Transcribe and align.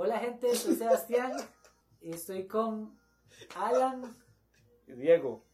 Hola 0.00 0.20
gente, 0.20 0.54
soy 0.54 0.76
Sebastián. 0.76 1.32
Estoy 2.00 2.46
con 2.46 2.96
Alan. 3.56 4.04
Y 4.86 4.92
Diego. 4.92 5.44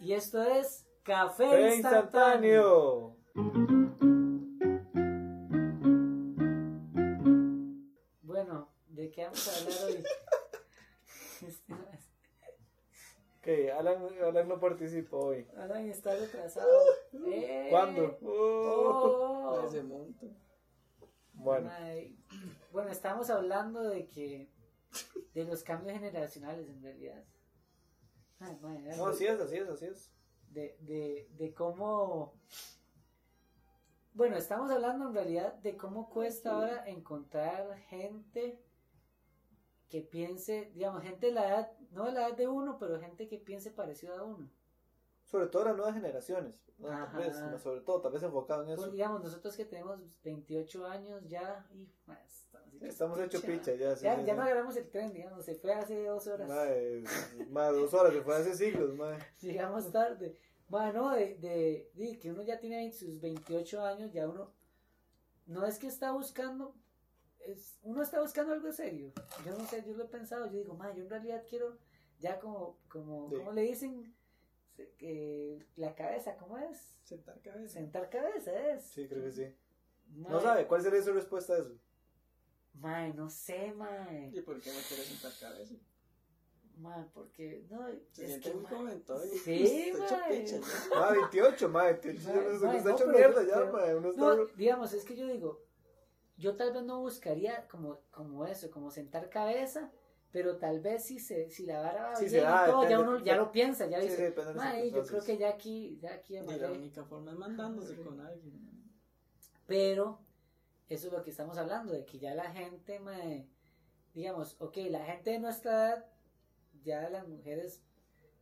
Y 0.00 0.14
esto 0.14 0.42
es 0.42 0.84
Café, 1.04 1.76
instantáneo. 1.76 3.16
instantáneo. 3.36 3.76
Bueno, 8.22 8.68
¿de 8.88 9.12
qué 9.12 9.22
vamos 9.22 9.46
a 9.46 9.60
hablar 9.60 9.84
hoy? 9.84 10.04
Ok, 13.38 13.78
Alan, 13.78 14.08
Alan 14.24 14.48
no 14.48 14.58
participó 14.58 15.18
hoy. 15.18 15.46
Alan 15.56 15.88
está 15.88 16.16
retrasado. 16.16 16.68
Eh. 17.28 17.68
¿Cuándo? 17.70 18.18
Oh. 18.22 19.62
Ese 19.68 19.84
monto. 19.84 20.26
Bueno, 21.34 21.70
Bueno, 22.70 22.90
estamos 22.90 23.30
hablando 23.30 23.82
de 23.82 24.08
que 24.08 24.50
de 25.34 25.44
los 25.44 25.62
cambios 25.62 25.94
generacionales 25.98 26.68
en 26.68 26.82
realidad. 26.82 27.24
Ay, 28.40 28.56
mae, 28.60 28.96
no, 28.96 29.06
así 29.06 29.26
es, 29.26 29.40
así 29.40 29.56
es, 29.56 29.68
así 29.68 29.86
es. 29.86 30.12
de, 30.50 30.76
de, 30.80 31.28
de 31.36 31.54
cómo... 31.54 32.34
Bueno, 34.14 34.36
estamos 34.36 34.70
hablando 34.70 35.08
en 35.08 35.14
realidad 35.14 35.54
de 35.54 35.76
cómo 35.76 36.10
cuesta 36.10 36.52
ahora 36.52 36.88
encontrar 36.88 37.78
gente 37.88 38.60
que 39.88 40.02
piense, 40.02 40.70
digamos, 40.74 41.02
gente 41.02 41.28
de 41.28 41.32
la 41.32 41.48
edad, 41.48 41.72
no 41.92 42.04
de 42.06 42.12
la 42.12 42.28
edad 42.28 42.36
de 42.36 42.48
uno, 42.48 42.78
pero 42.78 43.00
gente 43.00 43.28
que 43.28 43.38
piense 43.38 43.70
parecido 43.70 44.16
a 44.16 44.24
uno. 44.24 44.50
Sobre 45.30 45.46
todo 45.46 45.64
las 45.66 45.76
nuevas 45.76 45.94
generaciones. 45.94 46.54
¿no? 46.78 46.88
Tal 46.88 47.16
vez, 47.16 47.40
no, 47.40 47.58
sobre 47.58 47.80
todo, 47.80 48.00
tal 48.00 48.12
vez 48.12 48.22
enfocado 48.22 48.62
en 48.62 48.70
eso. 48.70 48.82
Pues, 48.82 48.92
digamos, 48.92 49.22
nosotros 49.22 49.56
que 49.56 49.64
tenemos 49.64 50.00
28 50.22 50.86
años 50.86 51.22
ya, 51.28 51.66
y, 51.74 51.82
estamos, 52.26 52.72
hechos 52.74 52.88
Estamos 52.88 53.20
hechos 53.20 53.42
picha 53.42 53.74
ya. 53.74 53.96
sí, 53.96 54.04
Ya, 54.04 54.16
sí, 54.16 54.24
ya 54.24 54.32
sí. 54.32 54.36
no 54.36 54.42
agarramos 54.42 54.76
el 54.76 54.88
tren, 54.88 55.12
digamos, 55.12 55.44
se 55.44 55.54
fue 55.56 55.72
hace 55.74 56.04
dos 56.06 56.26
horas. 56.28 56.48
Mae, 56.48 57.02
mae, 57.50 57.72
dos 57.72 57.92
horas, 57.94 58.12
se 58.14 58.22
fue 58.22 58.36
hace 58.36 58.54
siglos, 58.54 58.94
mae. 58.94 59.18
Llegamos 59.40 59.90
tarde. 59.90 60.36
Bueno, 60.68 61.10
de, 61.10 61.34
de, 61.38 61.90
de 61.94 62.18
que 62.18 62.30
uno 62.30 62.42
ya 62.42 62.58
tiene 62.60 62.92
sus 62.92 63.20
28 63.20 63.84
años, 63.84 64.12
ya 64.12 64.28
uno 64.28 64.52
no 65.46 65.66
es 65.66 65.78
que 65.78 65.86
está 65.88 66.12
buscando, 66.12 66.74
es, 67.40 67.78
uno 67.82 68.02
está 68.02 68.20
buscando 68.20 68.52
algo 68.52 68.70
serio. 68.70 69.12
Yo 69.44 69.56
no 69.58 69.64
sé, 69.66 69.82
yo 69.84 69.94
lo 69.94 70.04
he 70.04 70.08
pensado, 70.08 70.46
yo 70.46 70.58
digo, 70.58 70.74
ma, 70.74 70.94
yo 70.94 71.02
en 71.02 71.10
realidad 71.10 71.42
quiero 71.48 71.76
ya 72.20 72.38
como, 72.38 72.78
como, 72.88 73.28
Sí. 73.30 73.36
¿cómo 73.36 73.52
le 73.52 73.62
dicen? 73.62 74.14
Se- 74.78 74.90
que 74.96 75.66
la 75.74 75.92
cabeza, 75.96 76.36
¿cómo 76.36 76.56
es? 76.56 76.78
Sentar 77.02 77.40
cabeza. 77.40 77.74
Sentar 77.74 78.08
cabeza 78.08 78.52
es. 78.70 78.84
Sí, 78.84 79.08
creo 79.08 79.24
que 79.24 79.32
sí. 79.32 79.54
No 80.14 80.40
sabe, 80.40 80.66
¿cuál 80.68 80.82
sería 80.82 81.02
su 81.02 81.12
respuesta 81.12 81.54
a 81.54 81.58
eso? 81.58 81.72
Ma, 82.74 83.08
no 83.08 83.28
sé, 83.28 83.72
ma. 83.72 84.06
¿Y 84.32 84.40
por 84.42 84.60
qué 84.60 84.70
no 84.70 84.78
quiere 84.86 85.02
sentar 85.02 85.32
cabeza? 85.40 85.74
Ma, 86.76 87.10
porque, 87.12 87.66
no, 87.68 87.88
Se 88.12 88.24
es 88.24 88.30
siente 88.30 88.50
que, 88.52 88.56
muy 88.56 89.00
todavía. 89.00 89.32
Sí, 89.44 89.90
Está 89.90 90.30
hecho 90.30 90.60
mae. 90.60 90.66
ya. 90.90 91.00
Mae, 91.00 91.18
28, 91.18 91.68
mae, 91.68 91.92
28, 91.94 92.20
Mae, 92.28 92.34
mae, 92.60 92.76
está 92.76 92.88
no, 92.90 92.94
hecho 92.96 93.06
pero- 93.06 93.18
mierda 93.18 93.42
ya, 93.42 93.54
pero- 93.54 93.72
mae. 93.72 93.94
Uno 93.96 94.10
está... 94.10 94.20
No, 94.22 94.44
digamos, 94.56 94.92
es 94.92 95.04
que 95.04 95.16
yo 95.16 95.26
digo, 95.26 95.60
yo 96.36 96.54
tal 96.56 96.72
vez 96.72 96.84
no 96.84 97.00
buscaría 97.00 97.66
como, 97.66 98.00
como 98.12 98.46
eso, 98.46 98.70
como 98.70 98.92
sentar 98.92 99.28
cabeza, 99.28 99.90
pero 100.30 100.56
tal 100.58 100.80
vez 100.80 101.04
si 101.06 101.18
se, 101.18 101.48
si 101.50 101.64
la 101.66 101.80
vara 101.80 102.02
va 102.10 102.16
Sí, 102.16 102.26
bien 102.28 102.44
da, 102.44 102.64
y 102.66 102.70
todo, 102.70 102.82
ya 102.82 102.88
depende- 102.98 103.08
uno 103.16 103.24
ya 103.24 103.36
lo 103.36 103.50
piensa, 103.52 103.86
ya 103.86 104.00
Sí, 104.02 104.08
sí, 104.10 104.22
dice, 104.22 104.34
"Mae, 104.54 104.90
yo 104.90 104.90
creo 104.90 105.04
circunstancias". 105.04 105.24
que 105.24 105.38
ya 105.38 105.48
aquí, 105.50 105.98
ya 106.00 106.14
aquí 106.14 106.34
Y 106.34 106.38
amarré". 106.38 106.58
la 106.60 106.72
única 106.72 107.04
forma 107.04 107.32
es 107.32 107.38
mandándose 107.38 107.96
con 108.00 108.20
alguien. 108.20 108.68
Pero 109.66 110.20
eso 110.88 111.06
es 111.08 111.12
lo 111.12 111.22
que 111.22 111.30
estamos 111.30 111.58
hablando, 111.58 111.92
de 111.92 112.04
que 112.04 112.18
ya 112.18 112.34
la 112.34 112.50
gente, 112.50 112.98
mae, 113.00 113.46
digamos, 114.14 114.56
ok, 114.60 114.76
la 114.90 115.04
gente 115.04 115.30
de 115.30 115.38
nuestra 115.38 115.72
edad, 115.72 116.06
ya 116.82 117.08
las 117.10 117.26
mujeres 117.26 117.82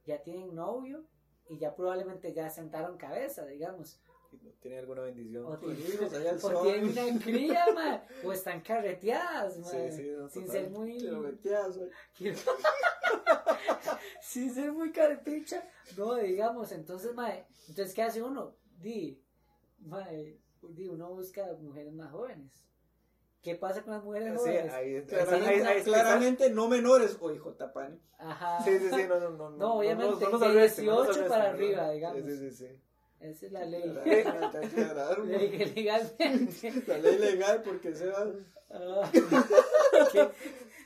ya 0.04 0.22
tienen 0.22 0.54
novio 0.54 1.04
y 1.48 1.58
ya 1.58 1.74
probablemente 1.74 2.32
ya 2.32 2.48
sentaron 2.50 2.96
cabeza, 2.96 3.44
digamos. 3.46 4.00
Tiene 4.60 4.78
alguna 4.78 5.02
bendición. 5.02 5.44
O, 5.46 5.58
tienen- 5.58 5.76
o 6.42 6.60
tienen 6.62 6.84
una 6.90 7.18
cría, 7.24 7.64
mae, 7.74 8.02
o 8.22 8.32
están 8.32 8.60
carreteadas, 8.60 9.58
mae, 9.58 9.90
Sí, 9.92 10.02
sí, 10.02 10.10
no, 10.16 10.28
sin 10.28 10.48
ser 10.48 10.70
muy... 10.70 10.98
Güey. 12.18 12.34
sin 14.20 14.52
ser 14.54 14.72
muy 14.72 14.92
carepicha, 14.92 15.62
no, 15.96 16.14
digamos, 16.16 16.72
entonces, 16.72 17.14
mae, 17.14 17.46
entonces, 17.68 17.94
¿qué 17.94 18.02
hace 18.02 18.22
uno? 18.22 18.56
Di, 18.78 19.22
mae, 19.78 20.38
di, 20.62 20.88
uno 20.88 21.10
busca 21.14 21.46
mujeres 21.60 21.92
más 21.94 22.10
jóvenes. 22.10 22.62
¿Qué 23.42 23.54
pasa 23.54 23.82
con 23.84 23.92
las 23.94 24.02
mujeres 24.02 24.32
Sí, 24.32 24.38
jóvenes? 24.38 24.72
ahí, 24.72 25.02
Claramente, 25.06 25.64
ahí, 25.64 25.76
ahí- 25.76 25.82
claramente 25.84 26.50
no 26.50 26.68
menores. 26.68 27.16
O 27.20 27.30
hijo 27.30 27.52
tapani. 27.54 27.96
Ajá. 28.18 28.60
Sí, 28.64 28.76
sí, 28.80 28.88
sí, 28.90 29.04
no, 29.08 29.20
no, 29.20 29.30
no. 29.30 29.50
No, 29.50 29.74
obviamente, 29.74 30.24
no 30.24 30.30
nos 30.32 30.52
18 30.52 31.12
para 31.12 31.20
arresten, 31.20 31.42
arriba, 31.42 31.86
¿no? 31.86 31.92
digamos. 31.92 32.24
Sí, 32.24 32.36
sí, 32.38 32.50
sí. 32.50 32.80
Esa 33.20 33.46
es 33.46 33.52
la 33.52 33.64
ley. 33.64 33.82
Claro, 34.74 35.24
Ley 35.24 35.48
legalmente. 35.74 36.72
La 36.86 36.98
ley 36.98 37.18
legal 37.18 37.62
porque 37.64 37.94
se 37.94 38.06
va. 38.08 38.26
Ah, 38.70 39.10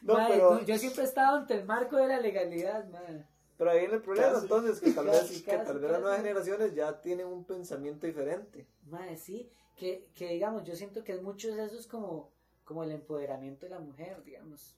No, 0.03 0.15
pero- 0.29 0.65
yo 0.65 0.79
siempre 0.79 1.03
he 1.03 1.07
estado 1.07 1.37
ante 1.39 1.55
el 1.55 1.65
marco 1.65 1.97
de 1.97 2.09
la 2.09 2.21
legalidad, 2.21 2.89
man. 2.89 3.27
Pero 3.59 3.71
ahí 3.71 3.81
viene 3.81 3.95
el 3.97 4.03
problema, 4.03 4.29
Casi. 4.33 4.43
entonces, 4.47 4.81
que 4.81 4.91
tal 4.93 5.07
Casi, 5.07 5.35
vez, 5.35 5.43
que 5.43 5.57
tal 5.59 5.79
vez 5.79 5.91
las 5.91 6.01
nuevas 6.01 6.19
generaciones 6.23 6.75
ya 6.75 6.99
tienen 7.03 7.27
un 7.27 7.45
pensamiento 7.45 8.07
diferente. 8.07 8.67
Mae, 8.87 9.19
sí, 9.19 9.51
que, 9.77 10.09
que 10.15 10.29
digamos, 10.29 10.65
yo 10.65 10.75
siento 10.75 11.05
que 11.05 11.13
es 11.13 11.21
mucho 11.23 11.55
de 11.55 11.65
eso 11.67 11.77
es 11.79 11.87
como, 11.87 12.31
como 12.65 12.83
el 12.85 12.93
empoderamiento 12.93 13.67
de 13.67 13.71
la 13.71 13.79
mujer, 13.81 14.23
digamos. 14.25 14.75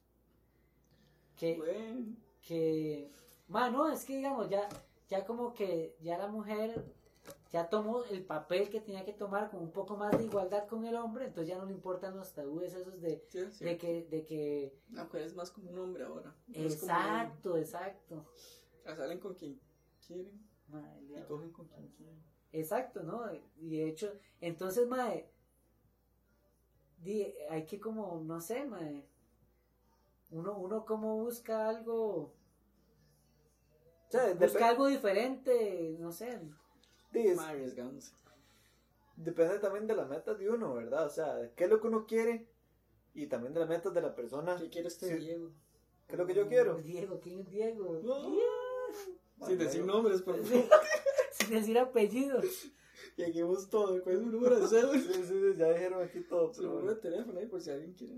Que, 1.37 1.57
Bueno, 1.57 2.17
que, 2.41 3.09
mae, 3.47 3.71
no, 3.71 3.89
es 3.93 4.05
que 4.05 4.17
digamos, 4.17 4.49
ya, 4.51 4.69
ya 5.09 5.25
como 5.25 5.55
que 5.55 5.95
ya 6.01 6.19
la 6.19 6.27
mujer 6.27 6.83
ya 7.53 7.69
tomó 7.69 8.03
el 8.05 8.25
papel 8.25 8.71
que 8.71 8.81
tenía 8.81 9.05
que 9.05 9.13
tomar 9.13 9.51
con 9.51 9.61
un 9.61 9.71
poco 9.73 9.97
más 9.97 10.17
de 10.17 10.25
igualdad 10.25 10.67
con 10.67 10.87
el 10.87 10.95
hombre, 10.97 11.27
entonces 11.27 11.49
ya 11.49 11.59
no 11.59 11.67
le 11.67 11.73
importan 11.73 12.17
los 12.17 12.33
tabúes 12.33 12.75
esos 12.75 13.01
de, 13.03 13.25
sí, 13.29 13.41
sí. 13.53 13.65
de 13.65 13.77
que, 13.77 14.05
de 14.05 14.25
que, 14.25 14.79
La 14.91 15.05
mujer 15.05 15.23
es 15.23 15.35
más 15.35 15.51
como 15.51 15.71
un 15.71 15.79
hombre 15.79 16.05
ahora. 16.05 16.35
Exacto, 16.55 17.59
exacto. 17.59 18.25
Ah, 18.87 18.97
Salen 18.97 19.21
con 19.21 19.35
quien 19.35 19.61
quieren 20.07 20.49
y 21.03 21.07
diablo. 21.09 21.29
cogen 21.29 21.53
con 21.53 21.69
quien 21.69 21.89
quieren. 21.91 22.23
Exacto, 22.53 23.03
¿no? 23.03 23.23
Y 23.57 23.77
de 23.77 23.89
hecho, 23.89 24.13
entonces, 24.41 24.87
mae, 24.89 25.31
di- 26.99 27.35
hay 27.51 27.67
que 27.67 27.79
como, 27.79 28.23
no 28.25 28.41
sé, 28.41 28.65
mae, 28.65 29.07
uno, 30.31 30.57
uno 30.57 30.85
como 30.87 31.19
busca 31.19 31.69
algo, 31.69 32.35
O 34.09 34.11
sea, 34.11 34.35
busca 34.35 34.69
algo 34.69 34.87
diferente, 34.87 35.97
no 35.99 36.13
sé. 36.13 36.41
Es- 37.15 37.39
depende 39.17 39.59
también 39.59 39.87
de 39.87 39.95
las 39.97 40.09
metas 40.09 40.39
de 40.39 40.49
uno, 40.51 40.75
¿verdad? 40.75 41.07
O 41.07 41.11
sea, 41.11 41.51
qué 41.55 41.65
es 41.65 41.71
lo 41.71 41.81
que 41.81 41.87
uno 41.89 42.07
quiere 42.07 42.49
y 43.15 43.27
también 43.27 43.53
de 43.55 43.61
las 43.61 43.69
metas 43.69 43.93
de 43.95 44.01
la 44.01 44.15
persona. 44.15 44.57
¿Qué 44.59 44.71
quiere 44.71 44.89
este 44.89 45.09
Sí. 45.09 45.25
Diego? 45.25 45.51
¿Qué 46.07 46.15
es 46.15 46.19
lo 46.19 46.27
que 46.27 46.35
yo 46.35 46.49
quiero? 46.49 46.77
Diego, 46.79 47.21
¿quién 47.21 47.41
es 47.41 47.51
Diego? 47.51 48.01
Sin 49.47 49.59
decir 49.59 49.85
nombres, 49.85 50.23
por 50.23 50.37
favor. 50.43 50.65
Sin 51.33 51.51
decir 51.51 51.79
apellidos. 51.79 52.45
Lleguemos 53.17 53.69
todo. 53.69 54.03
¿Cuál 54.03 54.17
es 54.17 54.23
su 54.23 54.29
número 54.31 54.59
de 54.61 54.67
cédula? 54.69 54.99
Sí, 55.01 55.25
sí, 55.25 55.55
ya 55.57 55.69
dijeron 55.73 56.03
aquí 56.03 56.21
todo. 56.21 56.53
Su 56.55 56.63
número 56.63 56.95
de 56.95 57.01
teléfono 57.01 57.39
ahí 57.39 57.47
por 57.47 57.61
si 57.61 57.71
alguien 57.71 57.93
quiere. 57.95 58.15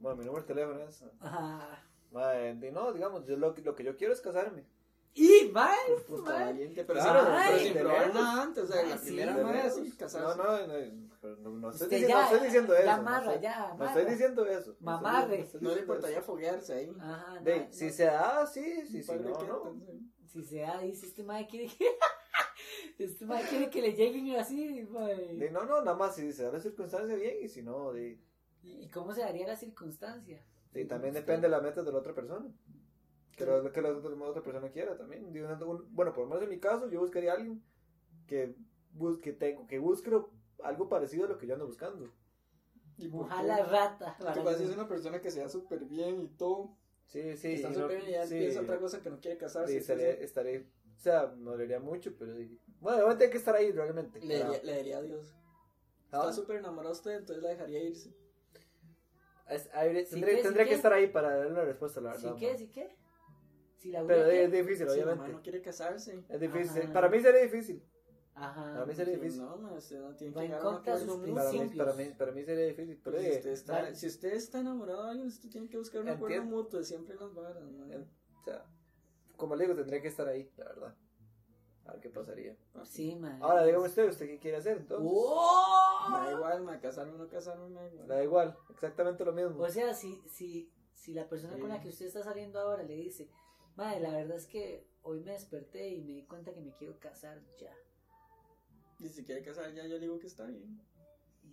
Bueno, 0.00 0.16
mi 0.16 0.24
número 0.24 0.42
de 0.44 0.48
teléfono 0.54 0.80
es. 0.88 1.04
Ah. 1.20 1.82
Madre, 2.10 2.54
di- 2.54 2.70
no, 2.70 2.92
digamos, 2.92 3.26
yo 3.26 3.36
lo, 3.36 3.54
lo 3.54 3.74
que 3.74 3.84
yo 3.84 3.96
quiero 3.96 4.12
es 4.14 4.20
casarme. 4.20 4.64
Y, 5.14 5.50
mae, 5.52 5.76
Puta, 6.06 6.30
mae. 6.30 6.44
valiente, 6.44 6.84
pero, 6.84 7.00
Claro, 7.00 7.18
sin- 7.20 7.26
pero 7.28 7.38
ay, 7.38 7.64
sin 7.64 7.74
de 7.74 7.80
probar 7.80 7.98
lejos. 8.06 8.14
nada 8.14 8.42
antes. 8.42 8.64
O 8.64 8.66
sea, 8.68 8.80
Ay, 8.82 8.88
la 8.88 8.98
sí, 8.98 9.04
primera 9.06 9.32
no 9.32 9.38
No, 9.42 9.96
casarse. 9.98 10.18
no, 10.18 10.34
no, 10.36 11.36
no, 11.36 11.50
no 11.58 11.70
estoy, 11.70 11.88
diciendo, 11.88 12.08
ya, 12.08 12.14
no 12.16 12.22
estoy 12.24 12.40
diciendo 12.46 12.74
eso. 12.74 12.84
ya 12.84 12.94
no 12.96 13.00
amarra, 13.02 13.26
estoy- 13.34 13.42
ya, 13.42 13.58
No 13.58 13.64
amarra. 13.74 13.86
estoy 13.92 14.04
diciendo 14.12 14.46
eso. 14.46 14.70
no 14.70 14.76
Mamarre. 14.80 15.40
estoy 15.40 15.60
No 15.60 15.74
le 15.74 15.80
importaría 15.80 16.22
foguearse 16.22 16.72
ahí. 16.74 16.92
Ajá, 17.00 17.40
De, 17.40 17.60
no, 17.60 17.66
si 17.72 17.86
no. 17.86 17.92
se 17.92 18.04
da, 18.04 18.46
sí, 18.46 18.86
sí, 18.86 19.02
sí, 19.02 19.08
par 19.08 19.18
de 19.22 19.30
no, 19.30 19.42
no. 19.46 19.74
sí. 19.86 20.10
Si 20.26 20.44
se 20.44 20.58
da, 20.60 20.78
dice 20.80 21.06
este 21.06 21.24
mae 21.24 21.46
quiere 21.48 21.66
que. 21.68 21.86
este 22.98 23.24
mae 23.24 23.42
quiere 23.48 23.70
que 23.70 23.80
le 23.82 23.92
lleguen 23.94 24.36
así. 24.38 24.82
De, 24.82 25.50
no, 25.50 25.64
no, 25.64 25.80
nada 25.82 25.96
más 25.96 26.14
si 26.14 26.32
se 26.32 26.44
da 26.44 26.52
la 26.52 26.60
circunstancia 26.60 27.16
bien 27.16 27.36
y 27.42 27.48
si 27.48 27.62
no, 27.62 27.92
de, 27.92 28.20
¿Y 28.62 28.88
cómo 28.90 29.12
se 29.14 29.22
daría 29.22 29.46
la 29.46 29.56
circunstancia? 29.56 30.44
de- 30.72 30.84
también 30.84 31.14
depende 31.14 31.48
de 31.48 31.50
la 31.50 31.60
meta 31.60 31.82
de 31.82 31.90
la 31.90 31.98
otra 31.98 32.14
persona. 32.14 32.46
Que, 33.38 33.46
la, 33.46 33.72
que 33.72 33.80
la 33.82 33.90
otra, 33.90 34.10
la 34.10 34.24
otra 34.24 34.42
persona 34.42 34.68
quiera 34.70 34.96
también. 34.96 35.24
Un- 35.26 35.86
bueno, 35.94 36.12
por 36.12 36.24
lo 36.24 36.28
menos 36.30 36.42
en 36.42 36.50
mi 36.50 36.58
caso, 36.58 36.88
yo 36.90 37.00
buscaría 37.00 37.32
a 37.32 37.36
alguien 37.36 37.62
que 38.26 38.54
busque, 38.92 39.32
tengo, 39.32 39.66
que 39.66 39.78
busque 39.78 40.10
lo- 40.10 40.30
algo 40.62 40.88
parecido 40.88 41.24
a 41.26 41.28
lo 41.28 41.38
que 41.38 41.46
yo 41.46 41.54
ando 41.54 41.66
buscando. 41.66 42.10
¿Y 42.96 43.08
qué? 43.10 43.42
la 43.44 43.64
rata. 43.64 44.16
Que 44.34 44.40
pasa 44.40 44.62
es 44.62 44.70
una 44.70 44.88
persona 44.88 45.20
que 45.20 45.30
se 45.30 45.40
da 45.40 45.48
súper 45.48 45.84
bien 45.84 46.20
y 46.20 46.28
todo. 46.28 46.76
Sí, 47.06 47.36
sí. 47.36 47.52
está 47.54 47.68
y 47.68 47.72
no- 47.72 47.80
súper 47.82 47.96
bien 47.98 48.08
y 48.10 48.12
ya 48.12 48.26
sí, 48.26 48.34
empieza 48.34 48.60
otra 48.60 48.78
cosa 48.78 49.00
que 49.02 49.08
no 49.10 49.20
quiere 49.20 49.38
casarse. 49.38 49.72
sí, 49.72 49.78
estaré, 49.78 50.22
estaré, 50.24 50.58
o 50.96 51.00
sea, 51.00 51.32
me 51.36 51.50
dolería 51.52 51.78
mucho, 51.80 52.12
pero 52.18 52.34
bueno, 52.80 52.98
obviamente 52.98 53.24
hay 53.24 53.30
que 53.30 53.38
estar 53.38 53.54
ahí 53.54 53.70
realmente. 53.72 54.20
Le 54.20 54.36
diría, 54.44 54.62
le 54.62 54.76
diría 54.78 54.98
adiós. 54.98 55.32
Ah. 56.10 56.18
Está 56.18 56.32
súper 56.32 56.56
enamorado 56.56 56.92
usted, 56.92 57.12
entonces 57.12 57.42
la 57.42 57.50
dejaría 57.50 57.82
irse. 57.82 58.12
Es- 59.48 59.70
ahí- 59.72 60.04
¿Sí 60.04 60.10
tendría 60.10 60.34
qué, 60.34 60.36
sí 60.38 60.42
tendría 60.42 60.64
que 60.64 60.70
qué? 60.70 60.74
estar 60.76 60.92
ahí 60.92 61.06
para 61.06 61.34
darle 61.36 61.52
una 61.52 61.64
respuesta, 61.64 62.00
la 62.00 62.14
¿Sí 62.14 62.24
verdad. 62.26 62.38
qué? 62.38 62.50
ma. 62.52 62.58
¿Sí 62.58 62.68
qué? 62.68 62.96
Si 63.78 63.90
la 63.92 64.04
Pero 64.04 64.26
es, 64.26 64.50
difícil, 64.50 64.88
Si 64.90 64.98
la 65.00 65.06
mamá 65.06 65.12
obviamente. 65.12 65.32
no 65.32 65.42
quiere 65.42 65.62
casarse. 65.62 66.24
Es 66.28 66.40
difícil. 66.40 66.82
Ajá. 66.82 66.92
Para 66.92 67.08
mí 67.08 67.20
sería 67.20 67.40
difícil. 67.42 67.82
Ajá. 68.34 68.72
Para 68.74 68.86
mí 68.86 68.94
sería 68.94 69.14
difícil. 69.14 69.42
No, 69.42 69.56
ma, 69.56 69.72
usted 69.72 70.00
no 70.00 70.14
tiene 70.16 70.34
Va 70.34 70.40
que 70.42 70.46
llegar 70.48 70.62
a 70.62 70.68
un 70.68 70.74
acuerdo. 70.76 71.20
Para 71.34 71.50
mí, 71.52 71.68
para, 71.76 71.92
mí, 71.94 72.04
para 72.18 72.32
mí 72.32 72.44
sería 72.44 72.66
difícil. 72.66 73.00
Pero 73.02 73.18
si 73.20 73.26
eh, 73.26 73.30
usted, 73.36 73.50
está, 73.50 73.72
vale. 73.74 73.94
si 73.96 74.06
usted 74.06 74.32
está 74.34 74.60
enamorado 74.60 75.04
de 75.04 75.10
alguien, 75.10 75.28
usted 75.28 75.48
tiene 75.48 75.68
que 75.68 75.78
buscar 75.78 76.02
un 76.02 76.08
acuerdo 76.08 76.34
Entiendo. 76.36 76.56
mutuo, 76.56 76.82
siempre 76.82 77.14
las 77.16 77.32
varas. 77.34 77.62
ma. 77.70 77.84
o 77.86 78.44
sea, 78.44 78.64
como 79.36 79.54
le 79.56 79.64
digo, 79.64 79.76
tendría 79.76 80.02
que 80.02 80.08
estar 80.08 80.26
ahí, 80.28 80.50
la 80.56 80.64
verdad. 80.64 80.94
A 81.86 81.92
ver 81.92 82.00
qué 82.00 82.10
pasaría. 82.10 82.56
Sí, 82.84 83.14
man. 83.16 83.38
Ahora, 83.42 83.64
dígame 83.64 83.86
usted, 83.86 84.08
¿usted 84.08 84.26
qué 84.26 84.38
quiere 84.38 84.56
hacer 84.58 84.76
entonces? 84.78 85.08
¡Oh! 85.10 86.06
Me 86.10 86.18
da 86.18 86.32
igual, 86.32 86.62
ma, 86.62 86.80
casarme 86.80 87.14
o 87.14 87.18
no 87.18 87.28
casarme, 87.28 87.68
me 87.68 87.80
da 87.80 87.86
igual. 87.88 88.08
Le 88.08 88.14
da 88.14 88.22
igual, 88.24 88.56
exactamente 88.70 89.24
lo 89.24 89.32
mismo. 89.32 89.58
O 89.62 89.68
sea, 89.70 89.94
si, 89.94 90.20
si, 90.28 90.70
si 90.92 91.14
la 91.14 91.28
persona 91.28 91.52
con 91.54 91.62
Sí. 91.62 91.68
la 91.68 91.80
que 91.80 91.88
usted 91.88 92.06
está 92.06 92.22
saliendo 92.22 92.58
ahora 92.60 92.82
le 92.82 92.94
dice, 92.94 93.30
madre, 93.78 94.00
la 94.00 94.10
verdad 94.10 94.36
es 94.36 94.46
que 94.46 94.86
hoy 95.02 95.20
me 95.20 95.32
desperté 95.32 95.88
y 95.88 96.02
me 96.02 96.12
di 96.14 96.24
cuenta 96.26 96.52
que 96.52 96.60
me 96.60 96.72
quiero 96.74 96.98
casar 96.98 97.40
ya. 97.58 97.74
Y 99.00 99.08
si 99.08 99.24
quiere 99.24 99.42
casar 99.42 99.72
ya, 99.72 99.84
yo 99.86 99.94
le 99.94 100.00
digo 100.00 100.18
que 100.18 100.26
está 100.26 100.44
bien. 100.44 100.80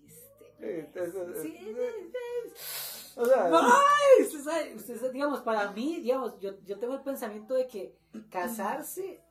Este, 0.04 0.86
Sí, 0.94 1.00
eso- 1.00 1.34
sí, 1.42 1.58
sí, 1.58 1.76
sí. 1.76 3.14
O 3.18 3.26
sea, 3.26 3.46
Ay, 3.48 4.24
usted 4.24 4.40
sabe, 4.44 4.76
usted 4.76 4.98
sabe, 4.98 5.12
digamos, 5.14 5.42
para 5.42 5.72
mí, 5.72 6.02
digamos, 6.02 6.38
yo, 6.40 6.60
yo 6.64 6.80
tengo 6.80 6.96
el 6.96 7.02
pensamiento 7.02 7.54
de 7.54 7.68
que 7.68 7.96
casarse, 8.30 9.22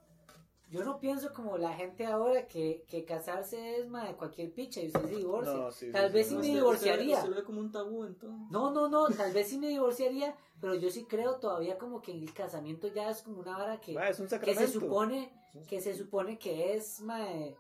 yo 0.75 0.85
no 0.85 0.99
pienso 0.99 1.33
como 1.33 1.57
la 1.57 1.73
gente 1.75 2.05
ahora 2.07 2.47
que, 2.47 2.85
que 2.89 3.05
casarse 3.05 3.79
es 3.79 3.89
madre, 3.89 4.15
cualquier 4.17 4.53
picha 4.53 4.81
y 4.81 4.89
usted 4.89 5.03
se 5.09 5.17
divorcia. 5.17 5.53
No, 5.55 5.71
sí, 5.73 5.93
Tal 5.93 6.09
sí, 6.09 6.15
vez 6.15 6.27
sí. 6.27 6.31
sí 6.31 6.35
No, 6.35 6.41
me 6.41 6.47
usted- 6.49 6.55
divorciaría. 6.61 7.17
Usted 7.19 7.31
lo 7.31 7.37
ve 7.37 7.45
como 7.45 7.61
un 7.61 7.71
tabú, 7.73 8.05
entonces. 8.05 8.51
No, 8.51 8.71
no, 8.73 8.89
no, 8.89 9.09
tal 9.09 9.33
vez 9.33 9.49
sí 9.49 9.59
me 9.59 9.69
divorciaría, 9.69 10.35
pero 10.61 10.75
yo 10.75 10.91
sí 10.91 11.05
creo 11.07 11.37
todavía 11.37 11.79
como 11.79 12.03
que 12.03 12.13
el 12.13 12.33
casamiento 12.35 12.89
ya 12.89 13.11
es 13.11 13.23
como 13.23 13.41
una 13.41 13.57
vara 13.57 13.81
que, 13.81 13.95
ma, 13.95 14.09
es 14.09 14.19
un 14.21 14.27
que 14.29 14.55
se 14.55 14.69
supone 14.69 15.33
que 15.69 15.81
se 15.81 15.95
supone 15.95 16.37
que 16.39 16.75
es 16.75 17.01
mae, 17.01 17.57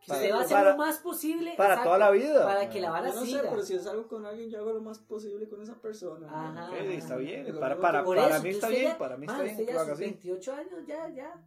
que 0.00 0.08
Para- 0.08 0.20
usted 0.20 0.32
va 0.34 0.38
a 0.38 0.42
hacer 0.42 0.56
para- 0.56 0.70
lo 0.72 0.76
más 0.76 0.98
posible 0.98 1.54
Para 1.56 1.74
exacto, 1.74 1.88
toda 1.90 1.98
la 1.98 2.10
vida. 2.10 2.44
para 2.44 2.68
que 2.68 2.80
la 2.80 2.90
vara 2.90 3.08
Yo 3.08 3.14
no 3.14 3.20
sé, 3.20 3.26
siga. 3.26 3.42
pero 3.50 3.62
si 3.62 3.74
es 3.74 3.86
algo 3.86 4.06
con 4.08 4.26
alguien, 4.26 4.50
yo 4.50 4.58
hago 4.58 4.72
lo 4.72 4.80
más 4.80 4.98
posible 4.98 5.48
con 5.48 5.62
esa 5.62 5.74
persona. 5.80 6.26
ma. 6.26 6.50
Ajá. 6.66 6.70
Ok, 6.72 6.76
está 6.90 7.16
bien. 7.16 7.44
Para, 7.60 7.78
para, 7.78 8.04
para 8.04 8.28
eso, 8.30 8.42
mí 8.42 8.48
está 8.50 8.66
usted 8.66 8.78
bien, 8.80 8.92
ya- 8.92 8.98
para 8.98 9.16
mí 9.16 9.26
está 9.26 9.42
bien 9.42 9.54
usted 9.54 9.64
que 9.64 9.68
ya 9.68 9.74
lo 9.74 9.78
a 9.80 9.82
haga 9.82 9.92
sus 9.94 10.00
así. 10.02 10.10
28 10.10 10.52
años 10.54 10.86
ya, 10.86 11.08
ya. 11.08 11.44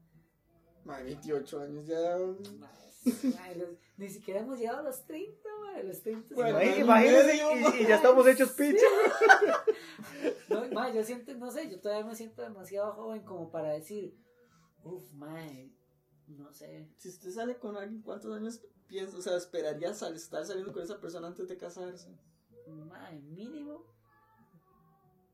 Ma, 0.86 1.00
28 1.02 1.60
años 1.62 1.86
ya. 1.88 2.18
Los- 2.18 2.38
ni 3.98 4.10
siquiera 4.10 4.42
hemos 4.42 4.60
llegado 4.60 4.80
a 4.80 4.84
los 4.84 5.06
30, 5.06 5.50
mae, 5.62 5.84
los 5.84 6.02
30. 6.02 6.36
Bueno, 6.36 6.60
Imagínese- 6.62 7.42
año 7.42 7.76
y 7.80 7.88
ya 7.88 7.96
estamos 7.96 8.28
hechos 8.28 8.52
picha. 8.52 8.86
No, 10.50 10.68
mae, 10.72 10.94
yo 10.96 11.04
siento, 11.04 11.34
no 11.36 11.52
sé, 11.52 11.70
yo 11.70 11.80
todavía 11.80 12.06
me 12.06 12.16
siento 12.16 12.42
demasiado 12.42 12.92
joven 12.94 13.22
como 13.24 13.52
para 13.52 13.70
decir, 13.74 14.18
uff, 14.84 15.12
mae, 15.14 15.72
no 16.28 16.52
sé. 16.54 16.90
Si 16.98 17.10
usted 17.10 17.31
sale 17.31 17.58
con 17.58 17.78
alguien, 17.78 18.02
¿cuántos 18.02 18.36
años 18.36 18.62
piensa? 18.88 19.18
O 19.18 19.22
sea, 19.22 19.38
esperaría 19.38 19.94
sal- 19.94 20.16
estar 20.16 20.46
saliendo 20.46 20.74
con 20.74 20.84
esa 20.84 21.00
persona 21.00 21.28
antes 21.28 21.48
de 21.48 21.58
casarse. 21.58 22.10
Mae, 22.68 23.20
mínimo, 23.22 23.86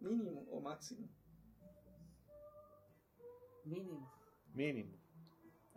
Mínimo 0.02 0.46
o 0.52 0.60
máximo. 0.62 1.08
mínimo, 3.64 4.12
Mínimo. 4.54 4.94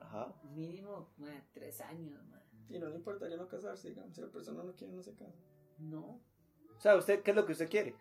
Ajá. 0.08 0.32
mínimo, 0.54 1.10
mae, 1.18 1.42
tres 1.52 1.80
años, 1.82 2.24
mae. 2.26 2.40
Y 2.70 2.78
no 2.78 2.88
le 2.88 2.96
importaría 2.96 3.36
no 3.36 3.46
casarse, 3.46 3.90
digamos. 3.90 4.14
Si 4.14 4.22
la 4.22 4.28
persona 4.28 4.62
no 4.62 4.74
quiere, 4.74 4.94
no 4.94 5.02
se 5.02 5.14
casa. 5.14 5.38
No, 5.78 6.20
O 6.76 6.80
sea, 6.80 6.96
usted, 6.96 7.22
¿qué 7.22 7.30
es 7.30 7.36
lo 7.36 7.44
que 7.44 7.52
usted 7.52 7.68
quiere? 7.68 7.94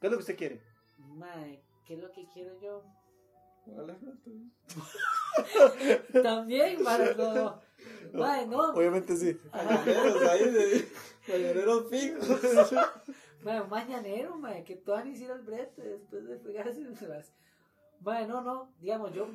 ¿Qué 0.00 0.06
es 0.06 0.10
lo 0.10 0.18
que 0.18 0.22
usted 0.22 0.36
quiere? 0.36 0.62
mae, 0.98 1.62
¿qué 1.86 1.94
es 1.94 2.00
lo 2.00 2.12
que 2.12 2.28
quiero 2.28 2.58
yo? 2.60 2.84
También, 6.22 6.82
mae, 6.82 7.14
no, 7.16 7.34
no. 7.34 7.60
Obviamente 8.74 9.16
sí. 9.16 9.38
Mañaneros 9.52 10.22
ahí 10.22 10.50
de. 10.50 10.88
Mañaneros 11.28 11.88
fijos. 11.88 12.72
Un 13.44 13.70
mañanero, 13.70 14.36
mae, 14.36 14.64
que 14.64 14.76
todas 14.76 15.06
hiciera 15.06 15.34
el 15.34 15.42
brete 15.42 15.82
después 15.82 16.26
de 16.26 16.36
pegarse. 16.36 16.86
Mae, 18.00 18.26
no, 18.26 18.42
no, 18.42 18.72
digamos, 18.80 19.12
yo... 19.12 19.28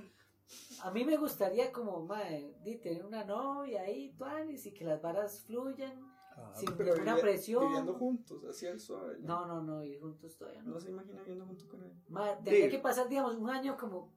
A 0.83 0.91
mí 0.91 1.03
me 1.03 1.17
gustaría 1.17 1.71
como, 1.71 2.05
mae, 2.05 2.55
di, 2.63 2.77
tener 2.77 3.05
una 3.05 3.23
novia 3.25 3.81
ahí, 3.81 4.13
tuanis, 4.17 4.65
y 4.65 4.73
que 4.73 4.85
las 4.85 5.01
varas 5.01 5.41
fluyan 5.45 5.99
sin 6.53 6.75
Pero 6.77 6.93
ninguna 6.93 7.15
vivi- 7.15 7.21
presión. 7.21 7.65
Viviendo 7.65 7.93
juntos, 7.95 8.43
así 8.45 8.67
al 8.67 8.79
suave. 8.79 9.17
No, 9.19 9.45
no, 9.45 9.61
no, 9.61 9.83
ir 9.83 9.99
juntos 9.99 10.37
todavía 10.37 10.61
no. 10.61 10.71
No 10.75 10.79
se 10.79 10.89
imagina 10.91 11.19
viviendo 11.21 11.45
junto 11.45 11.67
con 11.67 11.83
él. 11.83 11.91
Mae, 12.09 12.35
tendría 12.35 12.69
que 12.69 12.79
pasar, 12.79 13.09
digamos, 13.09 13.35
un 13.35 13.49
año 13.49 13.75
como... 13.77 14.15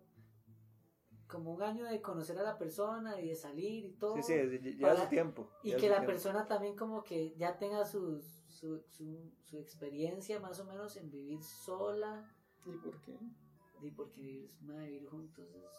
Como 1.26 1.52
un 1.52 1.62
año 1.62 1.84
de 1.84 2.02
conocer 2.02 2.36
a 2.40 2.42
la 2.42 2.58
persona 2.58 3.20
y 3.20 3.28
de 3.28 3.36
salir 3.36 3.84
y 3.84 3.92
todo. 3.92 4.16
Sí, 4.16 4.22
sí, 4.24 4.32
lleva 4.58 4.88
Para- 4.94 5.02
su 5.04 5.08
tiempo. 5.08 5.48
Y 5.62 5.68
lleva 5.68 5.78
que 5.80 5.86
su 5.86 5.90
la 5.90 5.94
tiempo. 5.98 6.06
persona 6.12 6.46
también 6.46 6.76
como 6.76 7.04
que 7.04 7.34
ya 7.36 7.56
tenga 7.56 7.84
sus, 7.84 8.24
su, 8.48 8.80
su, 8.88 9.30
su 9.44 9.58
experiencia 9.58 10.40
más 10.40 10.58
o 10.58 10.64
menos 10.64 10.96
en 10.96 11.08
vivir 11.08 11.40
sola. 11.44 12.28
¿Y 12.66 12.76
por 12.78 13.00
qué? 13.00 13.16
Y 13.80 13.90
porque 13.92 14.20
vivir, 14.20 14.50
madre, 14.60 14.86
vivir 14.90 15.08
juntos 15.08 15.48
es... 15.54 15.70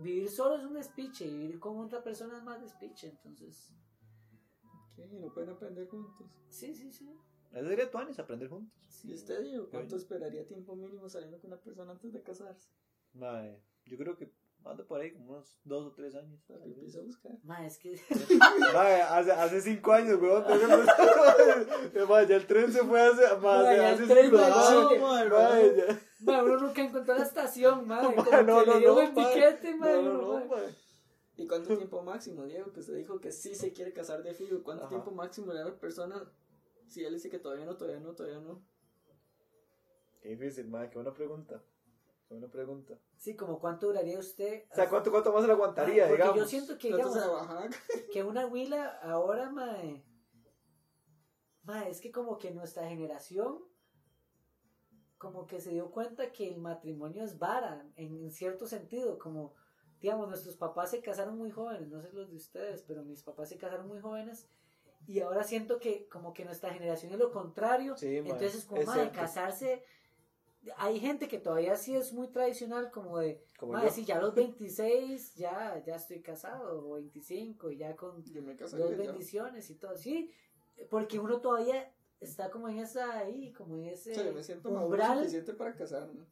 Vivir 0.00 0.28
solo 0.30 0.56
es 0.56 0.64
un 0.64 0.74
despiche 0.74 1.26
y 1.26 1.36
vivir 1.36 1.60
con 1.60 1.78
otra 1.78 2.02
persona 2.02 2.38
es 2.38 2.44
más 2.44 2.60
despiche. 2.60 3.08
Entonces, 3.08 3.72
¿Qué? 4.96 5.06
¿No 5.06 5.32
pueden 5.32 5.50
aprender 5.50 5.88
juntos? 5.88 6.26
sí, 6.48 6.74
sí, 6.74 6.90
sí. 6.92 7.08
Eso 7.52 7.68
sería 7.68 7.90
tuanis, 7.90 8.18
aprender 8.18 8.48
juntos. 8.48 8.72
sí. 8.88 9.10
¿Y 9.10 9.14
usted, 9.14 9.42
Diego, 9.42 9.68
cuánto 9.70 9.96
esperaría 9.96 10.46
tiempo 10.46 10.74
mínimo 10.74 11.08
saliendo 11.08 11.38
con 11.38 11.52
una 11.52 11.60
persona 11.60 11.92
antes 11.92 12.12
de 12.12 12.22
casarse? 12.22 12.70
Mae, 13.12 13.60
yo 13.84 13.98
creo 13.98 14.16
que 14.16 14.32
anda 14.64 14.84
por 14.84 15.00
ahí 15.00 15.12
como 15.12 15.32
unos 15.32 15.58
dos 15.64 15.86
o 15.86 15.92
tres 15.92 16.14
años. 16.14 16.40
Para 16.46 16.60
que 16.60 16.66
empiece 16.70 16.98
a 16.98 17.02
buscar. 17.02 17.32
Ma, 17.42 17.66
es 17.66 17.78
que... 17.78 17.98
Mae, 18.74 19.02
hace, 19.02 19.32
hace 19.32 19.60
cinco 19.60 19.92
años, 19.92 20.20
weón. 20.20 20.44
Mae, 22.08 22.26
ya 22.26 22.36
el 22.36 22.46
tren 22.46 22.72
se 22.72 22.82
fue 22.84 23.00
hace, 23.00 23.22
mae, 23.36 23.62
Mae, 23.62 23.76
ya 23.76 23.90
hace 23.90 24.02
el 24.02 24.08
tren 24.08 24.32
mae, 24.32 25.76
ya- 25.76 26.00
ma, 26.20 26.42
uno 26.42 26.56
nunca 26.58 26.82
encontró 26.82 27.14
la 27.14 27.22
estación, 27.24 27.86
madre. 27.86 28.08
Ma, 28.16 28.24
Como 28.24 28.42
no, 28.42 28.60
que 28.60 28.66
no, 28.66 28.74
le 28.74 28.78
dio 28.80 28.94
no, 28.94 29.00
el 29.00 29.12
ma. 29.12 29.28
piquete, 29.28 29.74
madre. 29.76 30.02
No, 30.02 30.12
no, 30.12 30.40
no. 30.40 30.56
¿Y 31.36 31.46
cuánto 31.46 31.76
tiempo 31.76 32.02
máximo, 32.02 32.44
Diego? 32.44 32.72
Que 32.72 32.80
usted 32.80 32.94
dijo 32.96 33.18
que 33.18 33.32
sí 33.32 33.54
se 33.54 33.72
quiere 33.72 33.92
casar 33.92 34.22
de 34.22 34.34
fijo. 34.34 34.62
¿Cuánto 34.62 34.84
Ajá. 34.84 34.90
tiempo 34.90 35.10
máximo 35.10 35.52
le 35.52 35.60
da 35.60 35.66
a 35.66 35.68
la 35.70 35.78
persona 35.78 36.30
si 36.86 37.02
él 37.04 37.14
dice 37.14 37.30
que 37.30 37.38
todavía 37.38 37.64
no, 37.64 37.76
todavía 37.76 38.00
no, 38.00 38.14
todavía 38.14 38.38
no? 38.40 38.62
Qué 40.20 40.28
difícil, 40.28 40.68
mae, 40.68 40.88
qué 40.88 40.96
buena 40.96 41.12
pregunta. 41.12 41.62
Qué 42.32 42.38
buena 42.38 42.50
pregunta. 42.50 42.98
Sí, 43.18 43.36
como 43.36 43.58
cuánto 43.60 43.88
duraría 43.88 44.18
usted... 44.18 44.64
O 44.70 44.74
sea, 44.74 44.88
¿cuánto, 44.88 45.10
cuánto 45.10 45.32
más 45.34 45.42
se 45.42 45.48
lo 45.48 45.52
aguantaría, 45.52 46.08
porque 46.08 46.22
digamos? 46.22 46.40
yo 46.40 46.46
siento 46.46 46.78
que, 46.78 48.22
una 48.24 48.46
huila 48.46 48.98
ahora, 49.02 49.50
mae, 49.50 50.02
mae, 51.64 51.90
es 51.90 52.00
que 52.00 52.10
como 52.10 52.38
que 52.38 52.50
nuestra 52.50 52.88
generación 52.88 53.62
como 55.18 55.46
que 55.46 55.60
se 55.60 55.72
dio 55.72 55.90
cuenta 55.90 56.32
que 56.32 56.48
el 56.48 56.58
matrimonio 56.58 57.22
es 57.22 57.38
vara, 57.38 57.86
en 57.96 58.30
cierto 58.30 58.66
sentido, 58.66 59.18
como, 59.18 59.52
digamos, 60.00 60.26
nuestros 60.26 60.56
papás 60.56 60.90
se 60.90 61.02
casaron 61.02 61.36
muy 61.36 61.50
jóvenes, 61.50 61.88
no 61.90 62.00
sé 62.00 62.10
los 62.12 62.30
de 62.30 62.36
ustedes, 62.36 62.82
pero 62.82 63.04
mis 63.04 63.22
papás 63.22 63.50
se 63.50 63.58
casaron 63.58 63.88
muy 63.88 64.00
jóvenes, 64.00 64.48
y 65.06 65.20
ahora 65.20 65.44
siento 65.44 65.78
que 65.78 66.08
como 66.08 66.32
que 66.32 66.46
nuestra 66.46 66.72
generación 66.72 67.12
es 67.12 67.18
lo 67.18 67.30
contrario, 67.30 67.94
Sí, 67.94 68.22
mae, 68.22 68.32
entonces 68.32 68.64
como, 68.64 68.80
es 68.80 68.86
mae, 68.86 69.00
cierto. 69.00 69.20
casarse, 69.20 69.84
hay 70.76 71.00
gente 71.00 71.28
que 71.28 71.38
todavía 71.38 71.76
sí 71.76 71.94
es 71.96 72.12
muy 72.12 72.28
tradicional, 72.28 72.90
como 72.90 73.18
de, 73.18 73.44
Como 73.58 73.80
yo. 73.80 73.90
sí, 73.90 74.04
ya 74.04 74.18
a 74.18 74.20
los 74.20 74.34
26 74.34 75.34
ya, 75.34 75.82
ya 75.84 75.96
estoy 75.96 76.20
casado, 76.22 76.88
o 76.88 76.94
25, 76.94 77.70
y 77.70 77.78
ya 77.78 77.96
con 77.96 78.22
dos 78.22 78.70
ya. 78.70 78.96
bendiciones 78.96 79.70
y 79.70 79.74
todo. 79.74 79.96
Sí, 79.96 80.30
porque 80.90 81.18
uno 81.18 81.40
todavía 81.40 81.92
está 82.20 82.50
como 82.50 82.68
en 82.68 82.78
esa 82.78 83.18
ahí, 83.18 83.52
como 83.52 83.76
en 83.76 83.86
ese 83.86 84.14
yo 84.14 84.32
me 84.32 84.42
siento 84.42 84.70
umbral. 84.70 85.18
suficiente 85.18 85.54
para 85.54 85.74
casarme. 85.74 86.24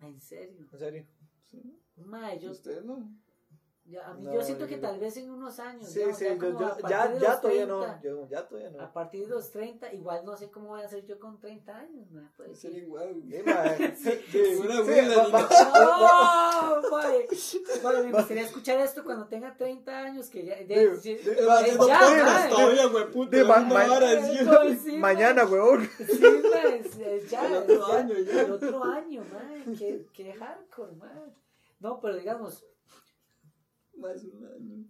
En 0.00 0.20
serio. 0.20 0.66
¿En 0.72 0.78
serio? 0.78 1.06
¿Sí? 1.46 1.80
Mae, 1.96 2.38
yo, 2.38 2.50
¿Ustedes 2.50 2.84
no? 2.84 3.08
Ya- 3.88 4.06
a 4.06 4.14
mí- 4.14 4.24
No, 4.24 4.34
yo 4.34 4.42
siento 4.42 4.64
yo- 4.64 4.68
que 4.68 4.76
tal 4.78 4.98
vez 5.00 5.16
en 5.16 5.30
unos 5.30 5.58
años. 5.60 5.88
Sí, 5.88 6.00
ya- 6.00 6.14
sí, 6.14 6.24
ya 6.24 6.34
yo, 6.34 6.58
yo- 6.58 6.66
a 6.66 6.68
partir 6.76 6.88
ya, 6.90 7.08
de 7.08 7.20
ya 7.20 7.40
todavía 7.40 7.66
30, 7.66 7.66
no. 7.96 8.02
Yo, 8.02 8.28
ya 8.28 8.46
todavía 8.48 8.70
no. 8.70 8.80
A 8.82 8.92
partir 8.92 9.20
de 9.22 9.26
los 9.28 9.50
30, 9.50 9.92
igual 9.94 10.24
no 10.24 10.36
sé 10.36 10.50
cómo 10.50 10.68
voy 10.68 10.82
a 10.82 10.84
hacer 10.86 11.04
yo 11.06 11.18
con 11.18 11.38
30 11.40 11.76
años. 11.76 12.10
mae, 12.10 12.24
puede 12.36 12.54
Ser 12.54 12.74
igual. 12.74 13.14
Sí, 13.28 13.42
mae. 13.44 13.96
Sí, 13.98 14.10
sí, 14.30 14.56
Una 14.60 14.72
sí, 14.74 14.78
abuela, 14.80 15.16
va- 15.16 15.24
ni 15.26 15.32
va- 15.32 15.48
¡Oh, 16.80 16.90
mae! 16.90 17.26
Mae, 17.82 18.02
me 18.04 18.12
gustaría 18.12 18.42
escuchar 18.44 18.78
esto 18.80 19.04
cuando 19.04 19.26
tenga 19.26 19.56
30 19.56 19.98
años. 19.98 20.28
Que 20.28 20.44
ya, 20.44 20.56
todavía, 21.74 21.74
no, 21.76 21.86
mae. 22.28 22.50
Mañana, 24.98 25.44
weón. 25.46 25.88
Sí, 25.98 26.20
mae, 26.52 26.78
es- 26.78 26.96
es 26.98 27.30
ya, 27.30 27.46
El 27.46 27.56
otro 27.56 27.86
año, 27.92 28.14
ya. 28.18 28.42
El 28.42 28.52
otro 28.52 28.84
año, 28.84 29.24
man. 29.32 29.76
Qué, 29.76 30.06
qué 30.12 30.32
hardcore, 30.34 30.92
man. 30.96 31.34
No, 31.80 32.00
pero 32.00 32.16
digamos, 32.16 32.64
Más 33.98 34.22
un 34.24 34.46
año. 34.46 34.84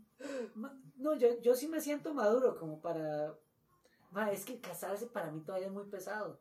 ma- 0.54 0.78
no, 0.96 1.14
yo, 1.16 1.40
yo 1.40 1.54
sí 1.54 1.68
me 1.68 1.80
siento 1.80 2.12
maduro 2.14 2.56
como 2.58 2.80
para... 2.80 3.34
Ma, 4.10 4.30
es 4.32 4.44
que 4.44 4.60
casarse 4.60 5.06
para 5.06 5.30
mí 5.30 5.40
todavía 5.42 5.66
es 5.68 5.72
muy 5.72 5.84
pesado. 5.84 6.40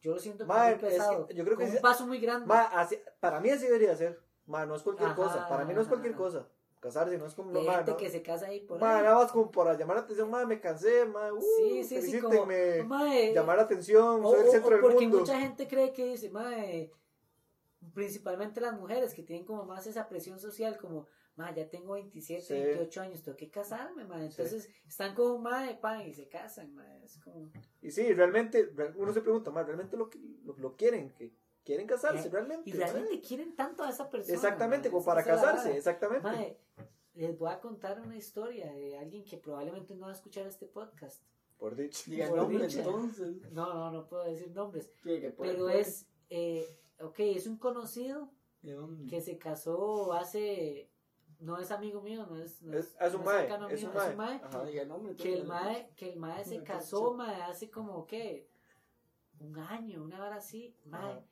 Yo 0.00 0.12
lo 0.14 0.18
siento 0.18 0.46
Ma, 0.46 0.68
muy 0.70 0.78
pesado. 0.78 1.22
es 1.22 1.26
que 1.28 1.34
yo 1.34 1.44
creo 1.44 1.56
que 1.58 1.68
sí- 1.68 1.76
un 1.76 1.82
paso 1.82 2.06
muy 2.06 2.18
grande. 2.18 2.46
Ma, 2.46 2.62
así- 2.62 2.98
para 3.20 3.40
mí 3.40 3.50
así 3.50 3.66
debería 3.66 3.94
ser. 3.96 4.20
Ma, 4.46 4.66
no 4.66 4.74
es 4.74 4.82
cualquier 4.82 5.08
Ajá, 5.10 5.16
cosa. 5.16 5.48
Para 5.48 5.64
mí 5.64 5.74
no 5.74 5.80
es 5.80 5.88
cualquier 5.88 6.14
ajá. 6.14 6.22
cosa. 6.22 6.48
Casarse 6.80 7.16
no 7.16 7.26
es 7.26 7.34
como. 7.34 7.56
Hay 7.56 7.64
ma, 7.66 7.74
gente 7.74 7.90
no. 7.92 7.96
que 7.96 8.10
se 8.10 8.22
casa 8.22 8.46
ahí 8.46 8.60
por 8.60 8.80
Ma, 8.80 8.96
ahí. 8.98 9.02
nada 9.04 9.14
más 9.16 9.30
como 9.30 9.50
para 9.52 9.74
llamar 9.76 9.96
la 9.98 10.02
atención. 10.02 10.28
Ma, 10.30 10.44
me 10.44 10.60
cansé. 10.60 11.04
Ma, 11.06 11.32
uh, 11.32 11.40
Sí, 11.58 11.84
sí, 11.84 12.02
sí, 12.02 12.20
como, 12.20 12.44
mae, 12.46 13.32
Llamar 13.32 13.56
la 13.58 13.62
atención. 13.62 14.24
o, 14.24 14.30
soy 14.32 14.40
el 14.40 14.48
o- 14.48 14.50
centro 14.50 14.68
o 14.70 14.72
del 14.72 14.80
porque 14.80 15.02
mundo. 15.06 15.18
mucha 15.20 15.38
gente 15.38 15.68
cree 15.68 15.92
que 15.92 16.06
dice, 16.06 16.28
mae, 16.30 16.90
principalmente 17.94 18.60
las 18.60 18.74
mujeres 18.78 19.14
que 19.14 19.22
tienen 19.22 19.44
como 19.44 19.64
más 19.64 19.86
esa 19.86 20.08
presión 20.08 20.38
social, 20.40 20.76
como, 20.78 21.06
mae, 21.36 21.54
ya 21.54 21.68
tengo 21.68 21.94
27, 21.94 22.42
Sí. 22.42 22.54
28 22.54 23.00
años, 23.02 23.22
tengo 23.22 23.36
que 23.36 23.50
casarme, 23.50 24.04
mae. 24.04 24.26
Entonces 24.26 24.68
están 24.86 25.14
como, 25.14 25.38
mae, 25.38 25.74
pan, 25.76 26.02
y 26.06 26.12
se 26.12 26.28
casan, 26.28 26.74
mae. 26.74 27.02
Es 27.04 27.18
como, 27.18 27.50
Y 27.80 27.90
sí, 27.90 28.12
realmente, 28.12 28.70
re- 28.74 28.92
uno 28.96 29.12
se 29.12 29.20
pregunta, 29.22 29.50
ma, 29.50 29.62
¿realmente 29.62 29.96
lo, 29.96 30.10
lo, 30.44 30.56
lo 30.58 30.76
quieren? 30.76 31.10
que 31.14 31.32
¿Quieren 31.64 31.86
casarse? 31.86 32.26
Eh, 32.26 32.30
¿Realmente? 32.32 32.68
y 32.70 32.72
realmente 32.72 33.14
ma? 33.14 33.22
quieren 33.22 33.54
tanto 33.54 33.84
a 33.84 33.90
esa 33.90 34.10
persona. 34.10 34.34
Exactamente, 34.34 34.90
como 34.90 35.04
para 35.04 35.22
casarse, 35.24 35.76
exactamente. 35.76 36.58
Les 37.14 37.38
voy 37.38 37.50
a 37.52 37.60
contar 37.60 38.00
una 38.00 38.16
historia 38.16 38.72
de 38.72 38.98
alguien 38.98 39.22
que 39.24 39.36
probablemente 39.36 39.94
no 39.94 40.06
va 40.06 40.12
a 40.12 40.14
escuchar 40.14 40.46
este 40.46 40.66
podcast. 40.66 41.22
Por 41.58 41.76
dicho. 41.76 42.02
Diga 42.10 42.24
el 42.24 42.30
Por 42.30 42.38
nombre 42.40 42.66
dicha. 42.66 42.80
entonces. 42.80 43.52
No, 43.52 43.72
no, 43.74 43.90
no 43.92 44.08
puedo 44.08 44.24
decir 44.24 44.50
nombres. 44.50 44.90
Pero 45.04 45.36
puede- 45.36 45.80
es, 45.80 46.08
eh, 46.30 46.66
ok, 46.98 47.20
es 47.20 47.46
un 47.46 47.58
conocido 47.58 48.32
¿De 48.62 48.72
dónde? 48.72 49.06
que 49.08 49.20
se 49.20 49.38
casó 49.38 50.12
hace, 50.14 50.90
no 51.42 51.58
es 51.58 51.70
amigo 51.70 52.00
mío, 52.00 52.26
no 52.28 52.36
es, 52.36 52.62
no 52.62 52.76
Es, 52.78 52.96
es 53.00 53.14
un 53.14 53.20
no 53.20 53.26
mae. 53.26 53.40
cercano 53.40 53.68
Es 53.68 53.80
mío, 53.80 53.90
un 53.90 54.16
mae. 54.16 54.40
Ah, 54.42 54.46
Ajá. 54.48 54.64
diga 54.64 54.82
el 54.82 54.88
nombre. 54.88 55.16
que 55.16 55.34
el 55.34 55.44
mae, 55.46 55.90
que 55.96 56.12
el 56.12 56.18
mae 56.18 56.44
se 56.44 56.62
casó, 56.62 57.14
mae, 57.14 57.42
hace 57.42 57.70
como, 57.70 58.06
¿qué? 58.06 58.48
Un 59.40 59.58
año, 59.58 60.02
una 60.04 60.24
hora 60.24 60.36
así, 60.36 60.76
mae, 60.84 61.12
Ajá. 61.12 61.22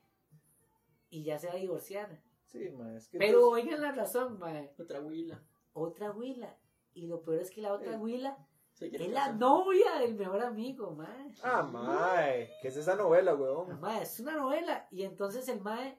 y 1.10 1.22
ya 1.24 1.38
se 1.38 1.46
va 1.46 1.54
a 1.54 1.56
divorciar. 1.56 2.20
Sí, 2.46 2.68
ma, 2.70 2.96
es 2.96 3.08
que 3.08 3.18
Pero 3.18 3.38
entonces- 3.38 3.64
oigan 3.64 3.82
la 3.82 3.92
razón, 3.92 4.38
mae, 4.38 4.74
Otra 4.78 5.00
huila. 5.00 5.40
otra 5.72 6.10
huila, 6.10 6.56
y 6.94 7.06
lo 7.06 7.22
peor 7.22 7.40
es 7.40 7.50
que 7.50 7.60
la 7.62 7.72
otra 7.72 7.96
huila 7.98 8.36
es 8.80 9.10
la 9.10 9.32
novia 9.32 9.98
del 10.00 10.14
mejor 10.16 10.42
amigo, 10.42 10.90
mae. 10.92 11.34
Ah, 11.44 11.62
mae. 11.62 12.50
¿Qué 12.62 12.68
es 12.68 12.76
esa 12.76 12.96
novela, 12.96 13.34
weón? 13.34 13.78
Mae, 13.80 14.02
es 14.02 14.18
una 14.18 14.34
novela. 14.36 14.88
Y 14.90 15.02
entonces 15.04 15.48
el 15.48 15.60
Mae, 15.60 15.98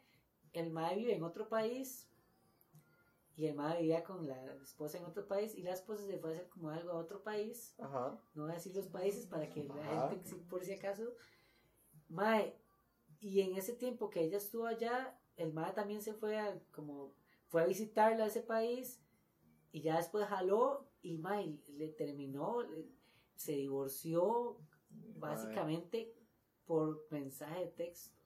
el 0.53 0.69
Mae 0.71 0.95
vive 0.97 1.15
en 1.15 1.23
otro 1.23 1.47
país. 1.47 2.09
Y 3.37 3.47
el 3.47 3.55
Mae 3.55 3.77
vivía 3.81 4.03
con 4.03 4.27
la 4.27 4.53
esposa 4.61 4.97
en 4.97 5.05
otro 5.05 5.27
país. 5.27 5.55
Y 5.55 5.63
la 5.63 5.71
esposa 5.73 6.05
se 6.05 6.17
fue 6.19 6.31
a 6.31 6.33
hacer 6.33 6.49
como 6.49 6.69
algo 6.69 6.91
a 6.91 6.97
otro 6.97 7.23
país. 7.23 7.73
Ajá. 7.79 8.19
No 8.33 8.43
voy 8.43 8.51
a 8.51 8.55
decir 8.55 8.75
los 8.75 8.87
países 8.87 9.25
para 9.25 9.49
que 9.49 9.63
la 9.63 10.09
gente, 10.09 10.35
por 10.49 10.63
si 10.63 10.73
acaso. 10.73 11.13
Mae, 12.09 12.55
y 13.19 13.41
en 13.41 13.55
ese 13.55 13.73
tiempo 13.73 14.09
que 14.09 14.21
ella 14.23 14.37
estuvo 14.37 14.65
allá, 14.65 15.17
el 15.37 15.53
Mae 15.53 15.71
también 15.73 16.01
se 16.01 16.13
fue 16.13 16.37
a, 16.39 16.59
como, 16.71 17.15
fue 17.47 17.61
a 17.63 17.65
visitarla 17.65 18.25
a 18.25 18.27
ese 18.27 18.41
país. 18.41 19.01
Y 19.71 19.81
ya 19.81 19.97
después 19.97 20.25
jaló. 20.27 20.89
Y 21.01 21.17
Mae, 21.17 21.57
le 21.69 21.87
terminó, 21.89 22.61
le- 22.63 22.89
se 23.35 23.53
divorció 23.53 24.59
básicamente 25.15 26.13
por 26.65 27.07
mensaje 27.09 27.61
de 27.61 27.67
texto. 27.71 28.19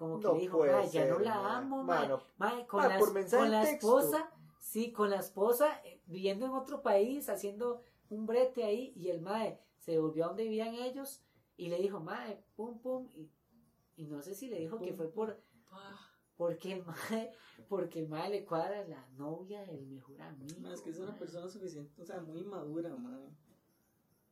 Como 0.00 0.18
que 0.18 0.26
No 0.28 0.32
le 0.34 0.40
dijo, 0.40 0.58
"Mae, 0.60 0.88
ya 0.88 1.04
no 1.08 1.18
la 1.18 1.34
mae. 1.42 1.52
amo, 1.56 1.82
Mae, 1.84 1.98
mae". 1.98 2.08
no. 2.08 2.22
Mae, 2.38 2.66
con, 2.66 2.80
Mae, 2.80 2.88
la, 2.88 2.98
por 2.98 3.12
mensaje 3.12 3.42
con 3.42 3.50
la 3.50 3.70
esposa, 3.70 4.30
sí, 4.58 4.92
con 4.92 5.10
la 5.10 5.16
esposa, 5.18 5.80
eh, 5.84 6.00
viviendo 6.06 6.46
en 6.46 6.52
otro 6.52 6.80
país, 6.80 7.28
haciendo 7.28 7.82
un 8.08 8.24
brete 8.24 8.64
ahí, 8.64 8.94
y 8.96 9.10
el 9.10 9.20
mae 9.20 9.60
se 9.76 9.98
volvió 9.98 10.24
a 10.24 10.28
donde 10.28 10.44
vivían 10.44 10.74
ellos 10.74 11.20
y 11.58 11.68
le 11.68 11.76
dijo, 11.76 12.00
mae, 12.00 12.42
pum, 12.56 12.78
pum, 12.78 13.08
y, 13.14 13.30
y 13.96 14.06
no 14.06 14.22
sé 14.22 14.34
si 14.34 14.48
le 14.48 14.58
dijo 14.58 14.80
que 14.80 14.94
fue 14.94 15.08
por, 15.12 15.38
porque 16.38 16.72
el 16.72 16.84
mae, 16.86 17.30
porque 17.68 17.98
el 18.00 18.08
mae 18.08 18.30
le 18.30 18.46
cuadra 18.46 18.82
la 18.88 19.06
novia 19.18 19.66
del 19.66 19.86
mejor 19.86 20.22
amigo. 20.22 20.60
ma, 20.60 20.72
es 20.72 20.80
que 20.80 20.90
es 20.90 20.98
una 20.98 21.10
mae. 21.10 21.18
persona 21.18 21.46
suficiente, 21.50 22.00
o 22.00 22.06
sea, 22.06 22.22
muy 22.22 22.42
madura, 22.44 22.96
man. 22.96 23.36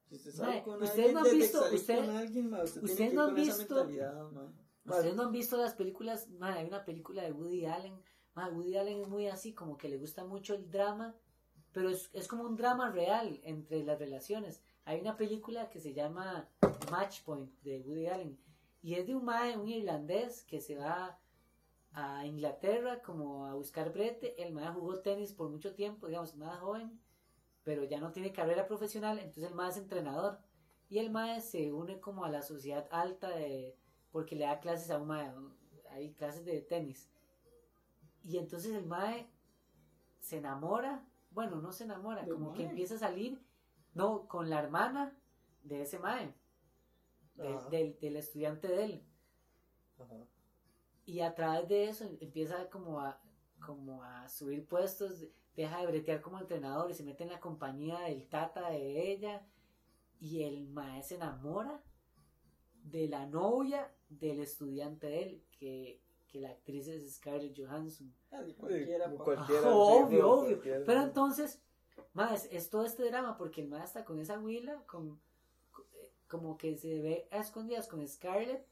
Si 0.09 0.15
usted 0.15 0.31
Mae, 0.37 0.47
sale 0.47 0.63
con 0.63 0.83
ustedes 0.83 0.99
alguien, 0.99 1.13
no 1.15 1.21
han 1.21 1.39
visto- 1.39 1.65
usted- 1.75 1.99
con 2.07 2.17
alguien, 2.17 2.49
ma, 2.51 2.63
usted 2.63 2.81
que 2.81 2.87
no 2.89 2.95
ir 3.05 3.19
han 3.21 3.27
con 3.35 3.39
esa 3.39 3.57
visto- 3.59 3.75
mentalidad, 3.75 4.31
ma. 4.31 4.53
Ustedes 4.89 5.15
no 5.15 5.25
han 5.25 5.33
visto 5.33 5.57
las 5.57 5.75
películas, 5.75 6.29
hay 6.41 6.67
una 6.67 6.85
película 6.85 7.23
de 7.23 7.33
Woody 7.33 7.67
Allen, 7.67 8.01
Woody 8.47 8.77
Allen 8.77 9.01
es 9.01 9.09
muy 9.09 9.27
así, 9.27 9.53
como 9.53 9.77
que 9.77 9.89
le 9.89 9.99
gusta 9.99 10.25
mucho 10.25 10.55
el 10.55 10.71
drama, 10.71 11.15
pero 11.73 11.91
es, 11.91 12.11
es 12.13 12.29
como 12.29 12.45
un 12.45 12.57
drama 12.57 12.91
real 12.91 13.41
entre 13.43 13.83
las 13.83 13.99
relaciones. 13.99 14.63
Hay 14.85 15.01
una 15.01 15.17
película 15.17 15.69
que 15.71 15.81
se 15.81 15.93
llama 15.93 16.49
Match 16.91 17.23
Point 17.25 17.53
de 17.63 17.81
Woody 17.81 18.07
Allen 18.07 18.39
y 18.81 18.95
es 18.95 19.07
de 19.07 19.15
un 19.15 19.25
mae, 19.25 19.57
un 19.57 19.69
irlandés 19.69 20.45
que 20.45 20.61
se 20.61 20.77
va 20.77 21.19
a 21.93 22.25
Inglaterra 22.27 23.03
como 23.03 23.47
a 23.47 23.55
buscar 23.55 23.93
brete. 23.93 24.41
El 24.43 24.53
mae 24.53 24.73
jugó 24.73 25.01
tenis 25.01 25.33
por 25.33 25.51
mucho 25.51 25.75
tiempo, 25.75 26.07
digamos, 26.07 26.37
más 26.37 26.59
joven, 26.61 27.01
pero 27.65 27.85
ya 27.85 28.01
no 28.01 28.13
tiene 28.13 28.33
carrera 28.33 28.67
profesional, 28.67 29.19
entonces 29.19 29.45
el 29.45 29.55
mae 29.55 29.71
es 29.71 29.77
entrenador. 29.77 30.39
Y 30.89 30.99
el 30.99 31.11
mae 31.11 31.41
se 31.41 31.73
une 31.73 32.01
como 32.01 32.25
a 32.25 32.31
la 32.31 32.41
sociedad 32.41 32.89
alta 32.91 33.29
de, 33.31 33.77
porque 34.11 34.37
le 34.37 34.45
da 34.45 34.61
clases 34.61 34.91
a 34.91 34.99
un 34.99 35.09
mae, 35.09 35.31
hay 35.91 36.13
clases 36.15 36.45
de 36.45 36.61
tenis. 36.61 37.11
Y 38.25 38.39
entonces 38.39 38.75
el 38.75 38.87
mae 38.87 39.27
se 40.21 40.39
enamora, 40.39 41.05
bueno, 41.31 41.61
no 41.61 41.73
se 41.73 41.85
enamora, 41.85 42.23
¿Del 42.23 42.35
como 42.35 42.53
que 42.53 42.65
empieza 42.65 42.95
a 42.97 42.99
salir, 42.99 43.41
no, 43.95 44.27
con 44.29 44.51
la 44.51 44.61
hermana 44.61 45.17
de 45.63 45.83
ese 45.83 45.99
mae, 45.99 46.35
de- 47.35 47.59
del, 47.71 47.99
del 48.01 48.17
estudiante 48.17 48.69
de 48.69 48.85
él. 48.85 49.05
Ajá. 49.99 50.27
Y 51.07 51.21
a 51.21 51.35
través 51.35 51.69
de 51.69 51.89
eso 51.89 52.05
empieza 52.21 52.69
como 52.69 53.01
a, 53.01 53.21
como 53.65 54.03
a 54.03 54.29
subir 54.29 54.67
puestos, 54.67 55.27
deja 55.57 55.81
de 55.81 55.87
bretear 55.87 56.21
como 56.21 56.39
entrenador 56.39 56.91
y 56.91 56.95
se 56.95 57.03
mete 57.03 57.25
en 57.25 57.31
la 57.31 57.41
compañía 57.41 58.01
del 58.01 58.29
tata 58.29 58.71
de 58.71 59.11
ella. 59.13 59.47
Y 60.21 60.43
el 60.43 60.69
mae 60.69 61.03
se 61.03 61.15
enamora 61.15 61.83
de 62.85 63.09
la 63.09 63.27
novia 63.27 63.93
del 64.09 64.41
estudiante 64.41 65.07
de 65.07 65.23
él, 65.23 65.45
que, 65.59 66.01
que 66.29 66.41
la 66.41 66.51
actriz 66.51 66.89
es 66.89 67.15
Scarlett 67.17 67.57
Johansson. 67.59 68.13
Ah, 68.31 68.43
cualquiera, 68.57 69.07
pa. 69.17 69.25
cualquiera, 69.25 69.63
sí, 69.63 69.69
obvio, 69.71 70.31
obvio. 70.31 70.47
cualquiera. 70.57 70.83
Pero 70.87 71.03
entonces, 71.03 71.61
más 72.13 72.45
es, 72.47 72.53
es 72.53 72.71
todo 72.71 72.85
este 72.85 73.05
drama 73.05 73.37
porque 73.37 73.61
el 73.63 73.69
mae 73.69 73.85
está 73.85 74.05
con 74.05 74.19
esa 74.19 74.39
huila, 74.39 74.83
con, 74.87 75.21
eh, 75.95 76.13
como 76.29 76.57
que 76.57 76.77
se 76.77 77.01
ve 77.01 77.29
a 77.31 77.39
escondidas 77.39 77.89
con 77.89 78.07
Scarlett 78.07 78.67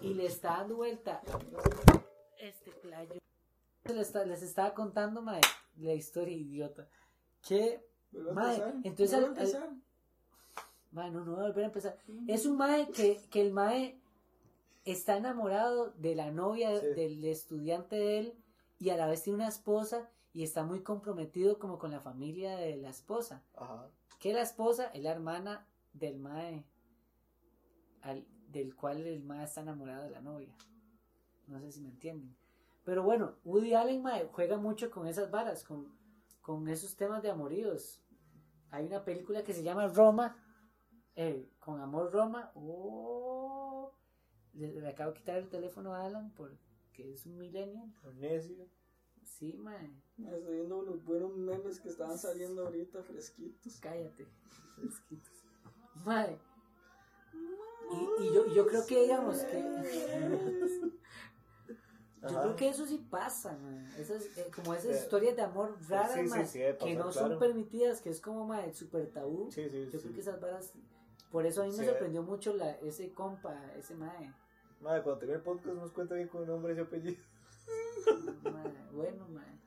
y 0.00 0.14
le 0.14 0.26
está 0.26 0.58
dando 0.58 0.76
vuelta 0.76 1.20
este 2.38 2.70
playo. 2.72 3.14
Les, 3.84 3.96
está- 3.96 4.24
les 4.24 4.42
estaba 4.42 4.72
contando, 4.74 5.22
mae, 5.22 5.40
la 5.76 5.94
historia 5.94 6.36
idiota. 6.36 6.88
Que, 7.46 7.84
Mae, 8.12 8.60
entonces 8.84 9.14
al- 9.14 9.36
al-. 9.38 9.82
Mae, 10.92 11.10
no, 11.10 11.24
no 11.24 11.32
voy 11.32 11.44
a 11.44 11.46
volver 11.48 11.64
a 11.64 11.66
empezar. 11.68 11.98
Es 12.26 12.46
un 12.46 12.56
mae 12.56 12.88
que, 12.90 13.20
que 13.30 13.40
el 13.42 13.52
mae 13.52 13.98
está 14.84 15.16
enamorado 15.16 15.90
de 15.98 16.14
la 16.14 16.30
novia 16.30 16.78
Sí. 16.80 16.86
del 16.94 17.24
estudiante 17.24 17.96
de 17.96 18.18
él 18.18 18.34
y 18.78 18.90
a 18.90 18.96
la 18.96 19.06
vez 19.06 19.22
tiene 19.22 19.36
una 19.36 19.48
esposa 19.48 20.08
y 20.32 20.42
está 20.42 20.64
muy 20.64 20.82
comprometido 20.82 21.58
como 21.58 21.78
con 21.78 21.90
la 21.90 22.00
familia 22.00 22.56
de 22.56 22.76
la 22.76 22.90
esposa. 22.90 23.42
Ajá. 23.56 23.88
Que 24.18 24.32
la 24.32 24.42
esposa 24.42 24.86
es 24.94 25.02
la 25.02 25.12
hermana 25.12 25.66
del 25.92 26.18
mae 26.18 26.64
al- 28.02 28.26
del 28.48 28.74
cual 28.74 29.06
el 29.06 29.22
mae 29.22 29.44
está 29.44 29.60
enamorado 29.60 30.04
de 30.04 30.10
la 30.10 30.20
novia. 30.20 30.54
No 31.46 31.60
sé 31.60 31.72
si 31.72 31.80
me 31.80 31.88
entienden. 31.90 32.34
Pero 32.84 33.02
bueno, 33.02 33.34
Woody 33.44 33.74
Allen 33.74 34.02
mae, 34.02 34.26
juega 34.32 34.56
mucho 34.56 34.90
con 34.90 35.06
esas 35.06 35.30
varas, 35.30 35.62
con, 35.64 35.86
con 36.40 36.68
esos 36.68 36.96
temas 36.96 37.22
de 37.22 37.30
amoríos. 37.30 38.00
Hay 38.70 38.86
una 38.86 39.04
película 39.04 39.42
que 39.44 39.52
se 39.52 39.62
llama 39.62 39.88
Roma, 39.88 40.36
eh, 41.16 41.48
con 41.58 41.80
Amor 41.80 42.12
Roma. 42.12 42.50
Oh, 42.54 43.92
le, 44.54 44.72
le 44.80 44.88
acabo 44.88 45.12
de 45.12 45.18
quitar 45.18 45.36
el 45.36 45.48
teléfono 45.48 45.94
a 45.94 46.04
Alan 46.04 46.32
porque 46.34 47.12
es 47.12 47.26
un 47.26 47.36
millennial. 47.38 47.92
Necio. 48.16 48.66
Sí, 49.24 49.54
mae, 49.56 49.90
Ma, 50.16 50.30
Estoy 50.32 50.54
viendo 50.56 50.78
unos 50.78 51.04
buenos 51.04 51.36
memes 51.36 51.78
que 51.80 51.88
estaban 51.88 52.18
saliendo 52.18 52.66
ahorita 52.66 53.02
fresquitos. 53.02 53.78
cállate. 53.80 54.26
Fresquitos. 54.74 55.44
Mae. 56.04 56.38
Y, 57.92 58.22
y 58.24 58.32
yo, 58.34 58.46
yo 58.54 58.66
creo 58.66 58.86
que 58.86 59.02
digamos 59.02 59.38
que 59.38 59.62
Yo 62.22 62.28
Ajá. 62.28 62.42
creo 62.42 62.56
que 62.56 62.68
eso 62.68 62.84
sí 62.86 62.98
pasa, 62.98 63.56
man. 63.56 63.82
Esas, 63.98 64.24
eh, 64.36 64.50
como 64.54 64.74
esas 64.74 64.94
Eh, 64.96 65.00
historias 65.00 65.36
de 65.36 65.42
amor 65.42 65.74
raras, 65.88 66.12
sí, 66.12 66.28
sí, 66.28 66.46
sí, 66.46 66.58
de 66.58 66.76
que 66.76 66.94
no 66.94 67.10
son 67.12 67.28
claro. 67.28 67.38
permitidas, 67.38 68.02
que 68.02 68.10
es 68.10 68.20
como 68.20 68.46
man, 68.46 68.74
super 68.74 69.10
tabú. 69.10 69.50
Sí, 69.50 69.68
sí, 69.70 69.86
Yo 69.90 69.98
sí. 69.98 69.98
creo 70.00 70.14
que 70.14 70.20
esas 70.20 70.38
varas. 70.40 70.72
Por 71.30 71.46
eso 71.46 71.62
a 71.62 71.66
mí 71.66 71.72
me 71.76 71.84
sorprendió 71.84 72.22
mucho 72.22 72.54
la, 72.54 72.72
ese 72.80 73.12
compa, 73.12 73.54
ese 73.76 73.94
mae. 73.94 74.34
Madre, 74.80 75.02
cuando 75.02 75.18
termine 75.18 75.36
el 75.38 75.44
podcast 75.44 75.76
nos 75.76 75.92
cuenta 75.92 76.14
bien 76.14 76.28
con 76.28 76.46
nombre 76.46 76.74
y 76.74 76.78
apellido. 76.78 77.22
Mae, 78.42 78.72
bueno, 78.92 79.28
mae. 79.28 79.60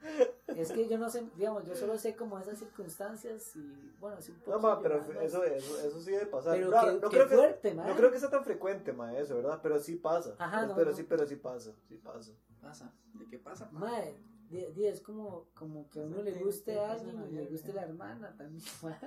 Es 0.47 0.71
que 0.71 0.87
yo 0.89 0.97
no 0.97 1.09
sé, 1.09 1.23
digamos, 1.37 1.65
yo 1.65 1.75
solo 1.75 1.97
sé 1.97 2.15
como 2.15 2.37
esas 2.37 2.59
circunstancias 2.59 3.55
y 3.55 3.91
bueno, 3.99 4.21
sí 4.21 4.31
un 4.31 4.39
poco. 4.39 4.51
No, 4.51 4.59
ma, 4.59 4.81
pero 4.81 5.01
eso, 5.21 5.43
eso, 5.43 5.79
eso 5.79 6.01
sí 6.01 6.11
debe 6.11 6.25
pasar. 6.25 6.55
Pero 6.55 6.69
no, 6.69 6.81
qué, 6.81 6.91
no 6.99 7.09
qué 7.09 7.15
creo 7.17 7.29
que, 7.29 7.35
fuerte, 7.35 7.73
mae. 7.73 7.87
no 7.89 7.95
creo 7.95 8.11
que 8.11 8.19
sea 8.19 8.29
tan 8.29 8.43
frecuente, 8.43 8.91
ma, 8.91 9.17
eso, 9.17 9.35
¿verdad? 9.35 9.59
Pero 9.63 9.79
sí 9.79 9.95
pasa. 9.95 10.35
Ajá, 10.39 10.65
no, 10.65 10.75
pero 10.75 10.91
no. 10.91 10.97
sí, 10.97 11.03
pero 11.03 11.25
sí 11.25 11.35
pasa, 11.37 11.71
sí 11.87 11.95
pasa. 11.95 12.31
Pasa. 12.61 12.93
¿De 13.13 13.25
qué 13.29 13.39
pasa? 13.39 13.69
pa? 13.69 13.79
Mae, 13.79 14.17
di- 14.49 14.65
di, 14.73 14.85
es 14.87 14.99
como, 15.01 15.47
como 15.53 15.89
que 15.89 15.99
a 16.01 16.03
uno 16.03 16.21
le 16.21 16.33
¿Qué- 16.33 16.43
guste 16.43 16.79
a 16.79 16.91
alguien 16.91 17.23
y 17.29 17.31
le 17.31 17.45
guste 17.45 17.71
la 17.73 17.83
hermana 17.83 18.35
también, 18.37 18.63
mae. 18.83 18.97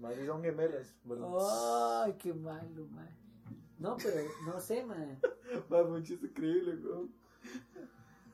Más 0.00 0.14
si 0.16 0.26
son 0.26 0.42
gemelas. 0.42 0.94
Bueno, 1.04 1.36
Ay, 2.02 2.14
qué 2.14 2.32
malo, 2.32 2.86
mae. 2.88 3.08
No, 3.78 3.96
pero 3.96 4.16
no 4.46 4.60
sé, 4.60 4.84
mae. 4.84 5.18
ma, 5.68 5.82
un 5.82 6.02
chiste 6.02 6.26
increíble, 6.26 6.76
weón. 6.76 7.12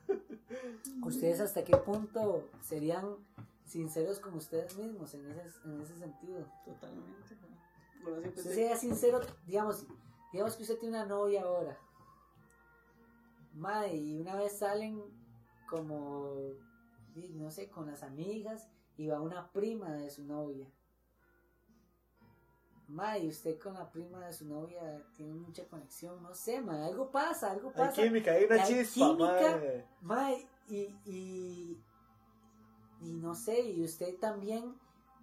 ¿Ustedes 1.03 1.39
hasta 1.41 1.63
qué 1.63 1.75
punto 1.77 2.49
serían 2.61 3.17
sinceros 3.65 4.19
con 4.19 4.33
ustedes 4.35 4.77
mismos 4.77 5.13
en 5.13 5.25
ese, 5.29 5.59
en 5.65 5.81
ese 5.81 5.95
sentido? 5.97 6.45
Totalmente. 6.65 7.35
Bueno, 8.03 8.17
Usted 8.19 8.33
te- 8.35 8.41
sería 8.43 8.77
sincero, 8.77 9.19
digamos, 9.45 9.85
digamos 10.31 10.55
que 10.55 10.63
usted 10.63 10.77
tiene 10.79 10.95
una 10.97 11.05
novia 11.05 11.43
ahora. 11.43 11.77
Mae, 13.53 13.95
y 13.97 14.17
una 14.19 14.35
vez 14.35 14.57
salen 14.57 15.01
como, 15.69 16.51
no 17.15 17.51
sé, 17.51 17.69
con 17.69 17.87
las 17.87 18.03
amigas 18.03 18.69
y 18.97 19.07
va 19.07 19.19
una 19.21 19.51
prima 19.51 19.91
de 19.93 20.09
su 20.09 20.23
novia. 20.23 20.67
Mae, 22.89 23.19
y 23.25 23.27
usted 23.27 23.59
con 23.59 23.73
la 23.73 23.91
prima 23.91 24.25
de 24.25 24.31
su 24.33 24.45
novia 24.45 24.81
tiene 25.13 25.33
mucha 25.33 25.65
conexión, 25.67 26.23
no 26.23 26.33
sé, 26.33 26.61
mae, 26.61 26.85
algo 26.85 27.11
pasa, 27.11 27.51
algo 27.51 27.67
Hay 27.69 27.75
pasa. 27.75 28.01
química, 28.01 28.31
hay 28.31 28.45
una 28.45 28.63
Hay 28.63 28.67
chispa, 28.73 29.07
química. 29.07 29.85
Mae, 30.01 30.47
y, 30.69 30.95
y, 31.05 31.83
y 33.01 33.13
no 33.15 33.35
sé, 33.35 33.59
y 33.61 33.83
usted 33.83 34.15
también, 34.19 34.73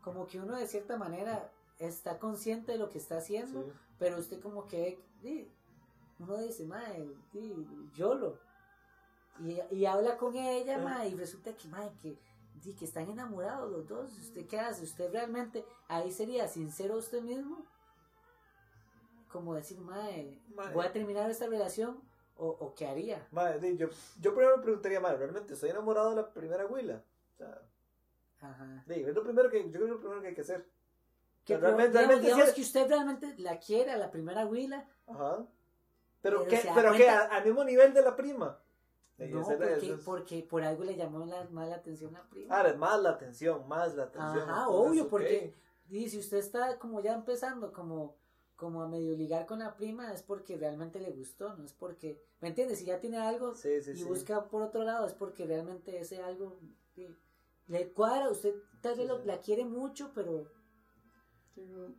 como 0.03 0.27
que 0.27 0.39
uno 0.41 0.57
de 0.57 0.67
cierta 0.67 0.99
manera 0.99 1.51
está 1.79 2.19
consciente 2.19 2.73
de 2.73 2.79
lo 2.79 2.91
que 2.91 2.99
está 2.99 3.17
haciendo, 3.17 3.63
Sí. 3.63 3.73
pero 3.99 4.19
usted 4.19 4.41
como 4.43 4.67
que, 4.67 4.99
uno 6.19 6.37
dice, 6.37 6.67
mae, 6.67 7.09
di, 7.33 7.67
YOLO. 7.95 8.39
Y, 9.41 9.59
y 9.75 9.87
habla 9.87 10.17
con 10.19 10.37
ella, 10.37 10.77
Ah. 10.81 10.85
mae, 10.85 11.09
y 11.09 11.15
resulta 11.15 11.57
que, 11.57 11.67
mae, 11.69 11.91
que, 12.03 12.19
di, 12.63 12.75
que 12.75 12.85
están 12.85 13.09
enamorados 13.11 13.71
los 13.71 13.87
dos. 13.89 14.11
¿Usted 14.19 14.47
qué 14.47 14.59
hace? 14.61 14.85
¿Usted 14.85 15.11
realmente 15.13 15.65
ahí 15.89 16.11
sería 16.13 16.49
sincero 16.49 16.97
usted 16.97 17.23
mismo? 17.23 17.65
Como 19.31 19.55
decir, 19.55 19.81
mae, 19.81 20.41
Mae. 20.55 20.73
voy 20.73 20.87
a 20.87 20.93
terminar 20.93 21.29
esta 21.31 21.47
relación, 21.47 22.01
o, 22.37 22.49
o 22.49 22.75
qué 22.75 22.87
haría. 22.87 23.27
Di, 23.61 23.77
yo, 23.77 23.89
yo 24.21 24.35
primero 24.35 24.57
me 24.59 24.63
preguntaría, 24.63 25.01
madre, 25.01 25.19
¿realmente 25.19 25.55
estoy 25.55 25.71
enamorado 25.71 26.11
de 26.11 26.17
la 26.17 26.33
primera 26.33 26.67
huila? 26.67 27.03
O 27.33 27.37
sea, 27.37 27.61
Ajá. 28.41 28.85
di, 28.87 28.95
es 29.03 29.15
lo 29.15 29.23
primero 29.25 29.51
que, 29.51 29.65
yo 29.65 29.71
creo 29.73 29.81
que 29.81 29.85
es 29.87 29.91
lo 29.91 30.01
primero 30.01 30.21
que 30.23 30.29
hay 30.29 30.35
que 30.35 30.41
hacer. 30.43 30.69
Que 31.45 31.57
O 31.57 31.61
sea, 31.61 31.69
realmente- 31.69 31.91
digamos, 31.99 32.09
realmente 32.09 32.27
digamos 32.27 32.49
sí- 32.51 32.55
que 32.55 32.61
usted 32.63 32.89
realmente 32.89 33.35
la 33.39 33.59
quiere 33.59 33.91
a 33.91 33.97
la 33.99 34.11
primera 34.11 34.47
huila. 34.47 34.89
Ajá. 35.07 35.45
Pero, 36.23 36.45
Pero 36.49 36.63
da 36.63 36.75
¿Pero 36.75 37.11
¿A- 37.11 37.37
¿Al 37.37 37.45
mismo 37.45 37.65
nivel 37.65 37.93
de 37.93 38.03
la 38.03 38.17
prima? 38.17 38.59
No, 39.19 39.45
porque, 39.47 39.99
porque 40.05 40.43
por 40.43 40.63
algo 40.63 40.85
le 40.85 40.97
llamó 40.97 41.25
la, 41.25 41.45
más 41.51 41.69
la 41.69 41.77
atención 41.77 42.13
la 42.13 42.29
prima. 42.29 42.59
Ah, 42.61 42.69
es 42.69 42.77
más 42.77 43.01
la 43.01 43.11
atención, 43.11 43.67
más 43.69 43.95
la 43.95 44.05
atención. 44.05 44.43
Ajá, 44.43 44.63
entonces, 44.63 44.91
obvio, 44.91 45.09
porque 45.09 45.55
y 45.89 46.09
si 46.09 46.19
usted 46.19 46.39
está 46.39 46.79
como 46.79 47.01
ya 47.01 47.15
empezando 47.15 47.73
como, 47.73 48.17
como 48.57 48.83
a 48.83 48.89
medio 48.89 49.17
ligar 49.17 49.47
con 49.47 49.61
la 49.61 49.77
prima, 49.77 50.13
es 50.13 50.23
porque 50.23 50.57
realmente 50.57 50.99
le 50.99 51.11
gustó, 51.13 51.55
no 51.57 51.65
es 51.65 51.73
porque, 51.73 52.21
¿me 52.41 52.49
entiendes? 52.49 52.79
Si 52.79 52.87
ya 52.87 52.99
tiene 53.01 53.19
algo 53.19 53.55
Sí, 53.55 53.81
sí, 53.83 53.93
y 53.93 53.95
sí. 53.95 54.05
busca 54.05 54.49
por 54.49 54.63
otro 54.63 54.83
lado, 54.83 55.07
es 55.07 55.15
porque 55.15 55.47
realmente 55.47 55.99
ese 56.01 56.21
algo 56.23 56.59
sí, 56.95 57.07
le 57.69 57.93
cuadra, 57.93 58.31
usted 58.31 58.55
tal 58.81 58.97
vez 58.97 59.07
Sí, 59.07 59.09
lo- 59.09 59.21
sí. 59.21 59.27
la 59.27 59.39
quiere 59.41 59.65
mucho, 59.65 60.11
pero 60.15 60.51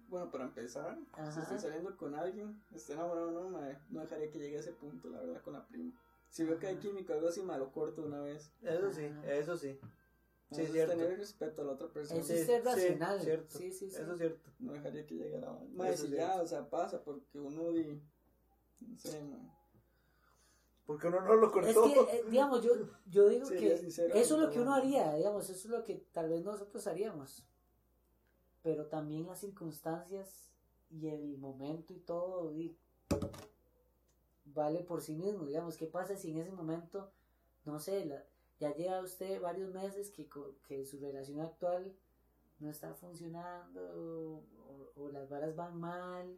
Bueno, 0.10 0.30
para 0.32 0.44
empezar, 0.46 0.98
si 1.34 1.40
estoy 1.40 1.58
saliendo 1.60 1.96
con 1.96 2.14
alguien, 2.14 2.62
esté 2.74 2.92
enamorado 2.94 3.30
o 3.30 3.32
no, 3.32 3.50
mae, 3.50 3.80
no 3.90 4.02
dejaría 4.02 4.30
que 4.30 4.38
llegue 4.40 4.58
a 4.58 4.60
ese 4.60 4.74
punto, 4.74 5.10
la 5.10 5.22
verdad, 5.22 5.42
con 5.44 5.54
la 5.54 5.66
prima. 5.66 5.94
Si 6.36 6.44
veo 6.44 6.60
que 6.60 6.68
hay 6.68 6.76
química 6.76 7.14
algo 7.14 7.30
así, 7.30 7.42
me 7.42 7.58
lo 7.58 7.72
corto 7.72 8.04
una 8.04 8.20
vez. 8.20 8.52
Eso 8.62 8.92
sí, 8.92 9.06
Ajá. 9.06 9.34
eso 9.36 9.56
sí. 9.56 9.70
Sí, 9.72 9.80
Entonces, 10.52 10.72
cierto. 10.74 10.98
tener 10.98 11.18
respeto 11.18 11.62
a 11.62 11.66
la 11.66 11.72
otra 11.72 11.88
persona. 11.88 12.20
eso 12.20 12.28
Sí, 12.34 12.40
es 12.40 12.46
ser 12.46 12.62
sí, 12.62 12.68
racional. 12.68 13.22
cierto. 13.22 13.58
Sí, 13.58 13.72
sí, 13.72 13.90
sí. 13.90 13.96
Eso 13.96 14.12
es 14.12 14.18
cierto. 14.18 14.50
No 14.60 14.74
dejaría 14.74 15.06
que 15.08 15.16
llegue 15.16 15.38
a 15.38 15.96
si 15.96 16.08
sí. 16.08 16.14
ya, 16.14 16.42
o 16.42 16.46
sea, 16.46 16.70
pasa, 16.70 17.02
porque 17.02 17.40
uno 17.40 17.72
di... 17.72 18.02
No 18.82 18.98
sé, 18.98 19.24
mae. 19.24 19.50
Porque 20.86 21.08
uno 21.08 21.22
no 21.22 21.36
lo 21.36 21.50
cortó. 21.54 21.86
Es 21.86 21.94
que, 21.94 22.18
eh, 22.18 22.26
digamos, 22.30 22.62
yo, 22.62 22.72
yo 23.06 23.30
digo 23.30 23.48
que 23.58 23.78
sincero, 23.78 24.14
eso 24.14 24.36
es 24.36 24.42
lo 24.42 24.50
que 24.50 24.60
uno 24.60 24.72
no. 24.72 24.76
haría, 24.76 25.14
digamos, 25.16 25.50
eso 25.50 25.70
es 25.70 25.72
lo 25.74 25.86
que 25.86 26.06
tal 26.12 26.28
vez 26.28 26.44
nosotros 26.44 26.86
haríamos. 26.86 27.46
Pero 28.62 28.88
también 28.88 29.26
las 29.26 29.40
circunstancias 29.40 30.52
y 30.90 31.08
el 31.08 31.38
momento 31.38 31.94
y 31.94 32.00
todo 32.00 32.52
y 32.52 32.78
vale 34.46 34.84
por 34.84 35.02
sí 35.02 35.16
mismo, 35.16 35.46
digamos, 35.46 35.78
¿qué 35.78 35.88
pasa 35.88 36.16
si 36.16 36.32
en 36.32 36.40
ese 36.40 36.52
momento, 36.52 37.12
no 37.66 37.80
sé, 37.80 38.06
la- 38.06 38.24
ya 38.60 38.74
lleva 38.76 39.02
usted 39.02 39.42
varios 39.42 39.74
meses 39.74 40.12
que, 40.12 40.28
co- 40.30 40.56
que 40.68 40.86
su 40.86 41.00
relación 41.00 41.42
actual 41.42 41.94
no 42.60 42.70
está 42.70 42.94
funcionando 42.96 43.82
o, 43.96 44.92
o 44.96 45.10
las 45.12 45.30
varas 45.30 45.56
van 45.56 45.80
mal 45.80 46.38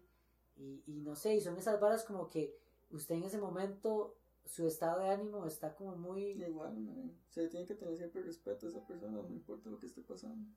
y, 0.57 0.83
y 0.87 1.01
no 1.01 1.15
sé, 1.15 1.35
y 1.35 1.41
son 1.41 1.57
esas 1.57 1.79
varas 1.79 2.03
como 2.03 2.29
que 2.29 2.55
usted 2.91 3.15
en 3.15 3.23
ese 3.25 3.37
momento 3.39 4.17
su 4.45 4.67
estado 4.67 5.01
de 5.01 5.09
ánimo 5.09 5.45
está 5.45 5.75
como 5.75 5.95
muy 5.97 6.21
Igual. 6.43 6.75
Se 7.29 7.47
tiene 7.49 7.65
que 7.65 7.75
tener 7.75 7.97
siempre 7.97 8.23
respeto 8.23 8.65
a 8.67 8.69
esa 8.69 8.85
persona, 8.87 9.21
no 9.21 9.29
importa 9.29 9.69
lo 9.69 9.79
que 9.79 9.87
esté 9.87 10.01
pasando. 10.01 10.47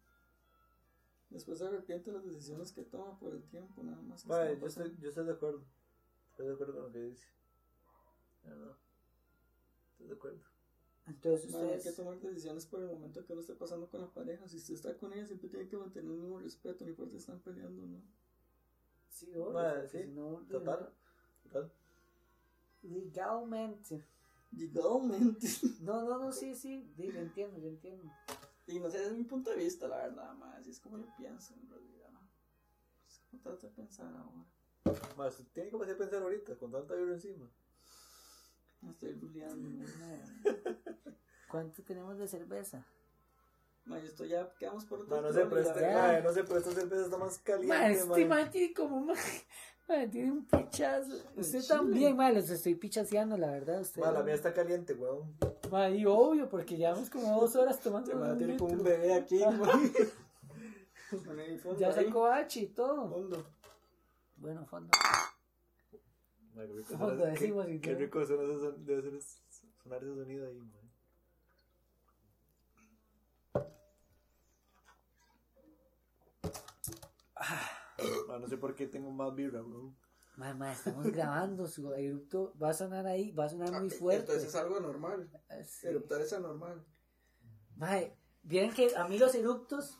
Después 1.31 1.59
se 1.59 1.67
arrepiente 1.67 2.11
de 2.11 2.17
las 2.19 2.27
decisiones 2.27 2.73
que 2.73 2.83
toma 2.83 3.19
por 3.19 3.35
el 3.35 3.43
tiempo, 3.45 3.83
nada 3.83 4.03
más. 4.03 4.21
está 4.23 4.53
yo, 4.61 4.67
estoy, 4.67 4.97
yo 5.01 5.09
estoy 5.09 5.25
de 5.27 5.33
acuerdo. 5.33 5.65
Estoy 6.31 6.47
de 6.49 6.55
acuerdo 6.55 6.75
con 6.75 6.83
lo 6.85 6.93
que 6.93 7.03
dice. 7.05 7.25
La 8.45 8.51
verdad. 8.51 8.77
Estoy 9.93 10.07
de 10.09 10.15
acuerdo. 10.15 10.41
entonces 11.07 11.51
Mae, 11.53 11.75
hay 11.75 11.83
que 11.83 11.93
tomar 11.93 12.19
decisiones 12.21 12.67
por 12.67 12.81
el 12.81 12.87
momento 12.89 13.25
que 13.25 13.33
uno 13.33 13.41
esté 13.41 13.55
pasando 13.55 13.89
con 13.89 14.01
la 14.01 14.09
pareja. 14.13 14.49
Si 14.49 14.57
usted 14.57 14.75
está 14.75 14.97
con 14.97 15.13
ella, 15.13 15.27
siempre 15.27 15.49
tiene 15.49 15.69
que 15.69 15.77
mantener 15.77 16.11
el 16.11 16.19
mismo 16.19 16.39
respeto, 16.39 16.85
no 16.85 16.91
importa 16.91 17.13
si 17.13 17.19
están 17.19 17.41
peleando 17.41 17.83
o 17.83 17.87
no. 17.87 18.03
sí, 19.11 19.35
obvio, 19.37 19.89
sí, 19.89 19.99
si 20.05 20.09
no, 20.09 20.45
Total. 20.49 20.93
Total. 21.43 21.73
legalmente 22.83 24.05
Legalmente. 24.53 25.47
no 25.81 26.03
no 26.03 26.19
no 26.19 26.33
sí 26.33 26.55
sí 26.55 26.91
sí, 26.97 27.13
lo 27.13 27.21
entiendo 27.21 27.59
lo 27.59 27.69
entiendo 27.69 28.11
Y 28.67 28.81
no 28.81 28.91
sé, 28.91 28.99
desde 28.99 29.15
mi 29.17 29.25
punto 29.25 29.51
de 29.51 29.57
vista, 29.57 29.87
la 29.89 29.99
verdad, 29.99 30.35
más. 30.35 30.59
Así 30.61 30.71
es 30.71 30.81
como 30.81 30.99
yo 30.99 31.07
pienso, 31.17 31.55
en 31.55 31.69
realidad. 31.69 32.11
Es 33.09 33.19
como 33.31 33.43
trato 33.43 33.67
de 33.69 33.73
pensar 33.75 34.13
ahora. 34.15 34.45
Más, 35.17 35.37
tiene 35.53 35.71
que 35.71 35.77
empezar 35.77 35.95
a 35.95 35.99
pensar 35.99 36.23
ahorita, 36.23 36.57
con 36.57 36.71
tanta 36.71 36.95
vibra 36.95 37.15
encima. 37.15 37.49
No 38.83 38.91
estoy 38.91 39.13
ruleando. 39.13 39.85
¿cuánto 41.51 41.83
tenemos 41.83 42.17
de 42.19 42.29
cerveza? 42.29 42.87
Mae, 43.85 44.05
esto 44.05 44.25
ya 44.25 44.49
quedamos 44.59 44.85
por 44.85 45.01
otro 45.01 45.21
no 45.21 45.29
este, 45.29 45.45
verdad- 45.45 45.95
mae, 45.95 46.23
no 46.23 46.33
sé, 46.33 46.45
pero 46.45 46.59
esta 46.59 46.71
cerveza 46.71 47.05
está 47.05 47.19
más 47.19 47.39
caliente, 47.39 47.77
Man, 47.77 47.91
este 47.91 48.25
man 48.27 48.51
tiene 48.51 48.73
como 48.73 49.13
tiene 50.11 50.31
un 50.31 50.45
pichazo. 50.45 51.17
Usted 51.37 51.67
también 51.67 52.17
man 52.17 52.35
los 52.35 52.49
estoy 52.51 52.77
pichaseando 52.77 53.37
la 53.37 53.51
verdad 53.51 53.81
usted 53.81 54.01
Ma, 54.01 54.13
la 54.13 54.23
mía 54.23 54.35
está 54.35 54.55
caliente, 54.55 54.95
weón. 54.95 55.35
Man, 55.71 55.97
y 55.97 56.07
obvio 56.07 56.49
porque 56.49 56.77
llevamos 56.77 57.11
como 57.11 57.41
dos 57.41 57.57
horas 57.57 57.81
tomando 57.81 58.13
Este 58.13 58.23
un 58.23 58.39
tiene 58.39 58.57
como 58.57 58.73
un 58.73 58.85
bebé 58.85 59.15
aquí, 59.15 59.41
ya 61.79 61.93
sacó 61.93 62.27
H 62.27 62.61
y 62.61 62.67
todo. 62.69 63.09
Fondo. 63.09 63.45
bueno 64.37 64.65
fondo 64.67 64.91
qué 66.55 67.95
rico 67.95 68.21
decimos 68.21 68.45
Qué 68.47 68.53
ese 68.53 68.61
son- 68.61 68.85
debe 68.87 69.03
ser 69.03 69.21
sonar 69.83 70.03
ese 70.03 70.15
sonido 70.15 70.47
ahí, 70.47 70.61
mae. 70.61 70.91
Ma, 78.29 78.39
no 78.39 78.47
sé 78.49 78.57
por 78.57 78.75
qué 78.75 78.87
tengo 78.87 79.11
más 79.11 79.35
vibra. 79.35 79.63
Man, 80.37 80.59
man, 80.59 80.71
estamos 80.71 81.07
grabando 81.13 81.67
su 81.67 81.93
eructo 81.93 82.55
va 82.61 82.71
a 82.71 82.75
sonar 82.75 83.07
ahí 83.07 83.31
va 83.33 83.45
a 83.45 83.49
sonar 83.49 83.73
muy 83.73 83.91
fuerte 83.91 84.21
Entonces 84.23 84.49
es 84.49 84.55
algo 84.55 84.81
normal. 84.81 85.29
Ah, 85.49 85.63
sí. 85.65 85.87
Eruptar 85.89 86.21
es 86.21 86.33
anormal. 86.33 86.85
Mae, 87.77 88.17
vieron 88.43 88.73
que 88.75 88.95
a 88.97 89.07
mí 89.09 89.19
los 89.19 89.35
eructos 89.35 89.99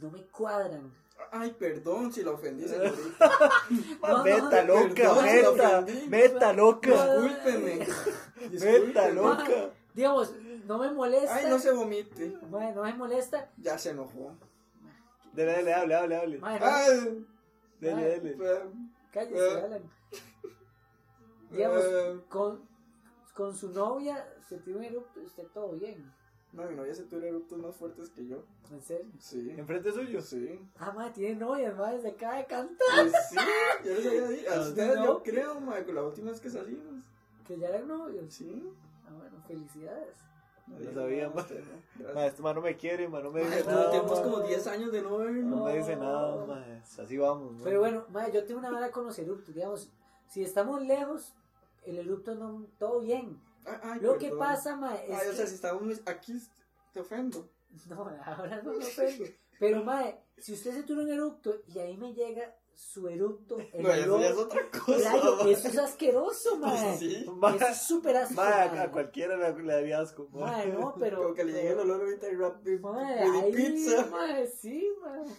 no 0.00 0.10
me 0.10 0.26
cuadran. 0.28 0.92
Ay, 1.32 1.50
perdón 1.58 2.12
si 2.12 2.22
la 2.22 2.30
ofendí, 2.32 2.64
señorita. 2.68 3.50
No, 4.00 4.22
meta 4.24 4.62
no, 4.64 4.74
loca, 4.74 5.14
perdón, 5.14 5.24
meta, 5.24 5.84
meta 6.08 6.52
loca, 6.52 6.88
Discúlpeme. 7.16 7.86
meta 8.60 9.08
loca. 9.10 9.70
Digamos, 9.94 10.34
no 10.66 10.78
me 10.78 10.90
molesta. 10.92 11.34
Ay, 11.34 11.46
no 11.48 11.58
se 11.58 11.72
vomite. 11.72 12.38
Mae, 12.50 12.72
no 12.74 12.82
me 12.82 12.94
molesta. 12.94 13.50
Ya 13.56 13.78
se 13.78 13.90
enojó. 13.90 14.36
Dele, 15.32 15.54
dele, 15.56 15.74
hable, 15.74 15.94
hable, 15.94 16.16
hable. 16.16 16.40
Ay, 16.42 17.26
Dele, 17.80 18.02
dele. 18.20 18.34
fue- 18.36 18.62
cállese. 19.12 19.60
Alan. 19.60 19.82
Digamos, 21.50 21.84
con, 22.28 22.68
con 23.34 23.54
su 23.54 23.70
novia 23.70 24.26
se 24.48 24.58
tiene 24.58 24.78
un 24.80 24.84
erupto 24.84 25.20
y 25.20 25.24
usted 25.26 25.44
todo 25.54 25.72
bien. 25.72 26.12
No, 26.56 26.64
mi 26.70 26.74
novia 26.74 26.94
se 26.94 27.02
tuvo 27.04 27.20
eruptos 27.20 27.58
más 27.58 27.76
fuertes 27.76 28.08
que 28.10 28.26
yo. 28.26 28.38
¿En 28.72 28.80
serio? 28.80 29.06
Sí. 29.18 29.50
¿Enfrente 29.56 29.92
suyo? 29.92 30.20
Sí. 30.22 30.58
Ah, 30.78 30.90
madre, 30.92 31.12
tiene 31.12 31.36
novia, 31.36 31.72
madre, 31.74 32.00
se 32.00 32.08
acaba 32.08 32.36
de 32.36 32.46
cantar. 32.46 32.76
Pues 32.96 33.12
sí, 33.30 33.36
yo 33.84 33.94
les 33.94 34.06
había 34.06 34.28
dicho. 34.28 34.50
A 34.50 34.54
Ah, 34.54 34.60
ustedes 34.60 34.96
no. 34.96 35.04
yo 35.04 35.22
creo, 35.22 35.60
ma, 35.60 35.84
con 35.84 35.94
la 35.94 36.02
última 36.04 36.30
vez 36.30 36.40
que 36.40 36.48
salimos. 36.50 37.04
Que 37.46 37.58
ya 37.58 37.68
eran 37.68 37.86
novios. 37.88 38.32
Sí. 38.32 38.72
Ah, 39.06 39.12
bueno, 39.18 39.36
felicidades. 39.46 40.16
No 40.66 40.92
sabía, 40.94 41.28
ma. 41.28 41.34
ma. 41.36 42.12
Ma, 42.14 42.26
este 42.26 42.42
man 42.42 42.54
no 42.56 42.60
me 42.62 42.76
quiere, 42.76 43.06
man, 43.06 43.22
no 43.22 43.30
me 43.30 43.44
Ma, 43.44 43.50
dice 43.54 43.66
nada. 43.66 44.02
ma. 44.02 44.08
como 44.22 44.40
10 44.40 44.66
años 44.66 44.90
de 44.92 45.02
no 45.02 45.18
vernos. 45.18 45.44
No 45.58 45.64
me 45.66 45.76
dice 45.76 45.94
nada, 45.94 46.44
ma. 46.46 46.64
Así 46.82 47.16
vamos, 47.18 47.52
ma. 47.52 47.60
Pero 47.64 47.80
bueno, 47.80 48.04
madre, 48.10 48.32
yo 48.32 48.44
tengo 48.44 48.60
una 48.60 48.70
vara 48.70 48.90
con 48.90 49.04
los 49.04 49.16
eruptos, 49.18 49.54
digamos, 49.54 49.90
si 50.28 50.42
estamos 50.42 50.82
lejos, 50.82 51.34
el 51.84 51.98
erupto 51.98 52.34
no, 52.34 52.66
todo 52.78 53.00
bien. 53.00 53.38
Ay, 53.66 53.78
ay, 53.82 54.00
Lo 54.00 54.16
que 54.18 54.30
pasa, 54.30 54.76
madre, 54.76 55.04
es 55.06 55.10
Ay, 55.20 55.26
o 55.26 55.30
que- 55.30 55.36
sea, 55.36 55.46
si 55.46 55.54
estábamos 55.56 56.00
aquí, 56.06 56.40
te 56.92 57.00
ofendo. 57.00 57.50
No, 57.88 58.08
ahora 58.24 58.62
no 58.62 58.72
me 58.72 58.84
ofendo. 58.84 59.24
Pero, 59.58 59.84
madre, 59.84 60.18
si 60.38 60.52
usted 60.54 60.72
se 60.72 60.82
tuvo 60.84 61.02
un 61.02 61.10
eructo 61.10 61.62
y 61.66 61.78
ahí 61.78 61.96
me 61.96 62.14
llega 62.14 62.54
su 62.74 63.08
eructo, 63.08 63.58
el 63.58 63.82
No, 63.82 63.90
eso 63.90 64.04
olor, 64.14 64.20
ya 64.20 64.28
es 64.28 64.36
otra 64.36 64.60
cosa. 64.70 65.16
ma. 65.44 65.50
eso 65.50 65.68
es 65.68 65.78
asqueroso, 65.78 66.58
madre. 66.58 66.86
Pues 66.88 66.98
sí. 66.98 67.26
Ma, 67.36 67.56
Eso 67.56 67.66
es 67.68 67.82
súper 67.82 68.16
asco, 68.18 68.34
ma, 68.34 68.62
a, 68.82 68.90
cualquiera 68.90 69.36
le, 69.36 69.62
le 69.62 69.72
daría 69.72 70.00
asco, 70.00 70.28
ma. 70.30 70.40
Madre, 70.46 70.72
no, 70.72 70.94
pero... 70.98 71.22
Como 71.22 71.34
que 71.34 71.44
le 71.44 71.52
llegue 71.52 71.70
el 71.72 71.80
olor 71.80 72.02
ahorita 72.02 72.28
y 72.28 72.34
rap 72.36 72.62
de, 72.62 72.78
Madre, 72.78 73.30
de 73.30 73.40
ahí, 73.40 73.52
pizza. 73.52 74.06
sí, 74.60 74.86
madre. 75.02 75.30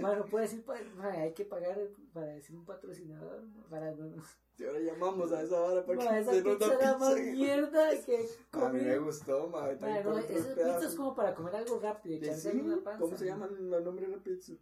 Madre, 0.00 0.16
no 0.18 0.24
puede 0.26 0.44
decir, 0.46 0.64
madre, 0.96 1.18
hay 1.20 1.32
que 1.34 1.44
pagar 1.44 1.78
para 2.12 2.26
decir 2.26 2.56
un 2.56 2.64
patrocinador, 2.64 3.44
para 3.68 3.92
no... 3.92 4.22
Y 4.60 4.64
ahora 4.66 4.78
llamamos 4.80 5.32
a 5.32 5.42
esa 5.42 5.58
hora 5.58 5.86
para 5.86 5.96
Madre, 6.04 6.10
que 6.16 6.20
esa 6.20 6.32
den 6.32 6.46
una 6.46 6.58
pizza 6.58 6.74
era 6.74 6.98
más 6.98 7.14
pizza. 7.14 7.32
mierda 7.32 7.90
que 8.04 8.28
A 8.52 8.68
mí 8.68 8.80
me 8.82 8.98
gustó, 8.98 9.48
ma. 9.48 9.60
Madre, 9.62 9.76
también 9.76 10.04
no, 10.04 10.18
esas 10.18 10.26
pizzas 10.30 10.54
pedazos. 10.54 10.94
como 10.96 11.14
para 11.14 11.34
comer 11.34 11.56
algo 11.56 11.80
rápido 11.80 12.16
y 12.16 12.18
¿De 12.18 12.26
echarse 12.26 12.52
sí? 12.52 12.58
en 12.58 12.64
una 12.66 12.82
panza. 12.84 13.00
¿Cómo 13.00 13.16
se 13.16 13.24
llama 13.24 13.46
el 13.46 13.84
nombre 13.84 14.06
de 14.06 14.16
la 14.16 14.22
pizza? 14.22 14.52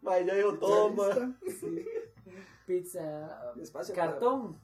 Ma, 0.00 0.18
ya 0.18 0.34
dijo 0.34 0.58
todo, 0.58 0.90
ma. 0.90 1.38
Sí. 1.60 1.86
Pizza, 2.66 3.52
Espacio 3.60 3.94
cartón, 3.94 4.58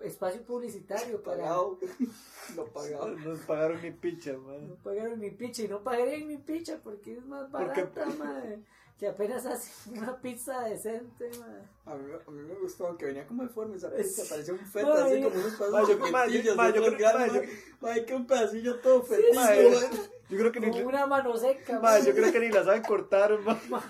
espacio 0.00 0.42
publicitario 0.42 1.22
para... 1.22 1.42
Pagado. 1.42 1.78
Lo 2.56 2.72
pagado. 2.72 3.08
Nos 3.18 3.40
pagaron 3.40 3.82
mi 3.82 3.90
picha, 3.90 4.36
ma. 4.38 4.56
No 4.58 4.76
pagaron 4.76 5.18
mi 5.18 5.30
picha 5.30 5.62
y 5.62 5.68
no 5.68 5.82
pagarían 5.82 6.26
mi 6.26 6.38
picha 6.38 6.80
porque 6.82 7.14
es 7.18 7.26
más 7.26 7.50
Porque- 7.50 7.84
barata, 7.84 8.06
madre. 8.18 8.64
Que 8.98 9.08
apenas 9.08 9.44
hace 9.44 9.90
una 9.98 10.16
pizza 10.20 10.60
decente, 10.62 11.28
madre. 11.38 11.62
A 11.84 11.94
mí, 11.94 12.12
a 12.26 12.30
mí 12.30 12.40
me 12.42 12.54
gustó, 12.54 12.86
aunque 12.86 13.04
venía 13.06 13.26
como 13.26 13.42
deforme 13.42 13.76
esa 13.76 13.90
pizza, 13.90 14.22
parecía 14.28 14.54
un 14.54 14.60
feta, 14.72 15.04
Ay. 15.04 15.22
así 15.22 15.22
como 15.22 15.34
unos 15.36 15.52
yo- 15.52 15.66
pedazos 15.66 16.10
ma, 16.10 16.26
yo- 16.26 16.32
de 16.32 16.42
yo 16.42 16.96
creo-. 16.96 17.42
Ay, 17.82 18.04
que 18.06 18.14
un 18.14 18.26
pedacillo 18.26 18.80
todo 18.80 19.02
fetido, 19.02 19.34
Ma, 19.34 19.44
ma. 19.44 19.54
Yo 20.28 20.38
creo 20.38 20.50
que 20.50 20.60
ni, 20.60 20.70
Como 20.70 20.88
una 20.88 21.06
mano 21.06 21.36
seca, 21.36 21.74
ma, 21.74 21.80
madre. 21.80 22.06
yo 22.06 22.14
creo 22.14 22.32
que 22.32 22.40
ni 22.40 22.48
la 22.48 22.64
saben 22.64 22.82
cortar, 22.82 23.38
ma. 23.40 23.60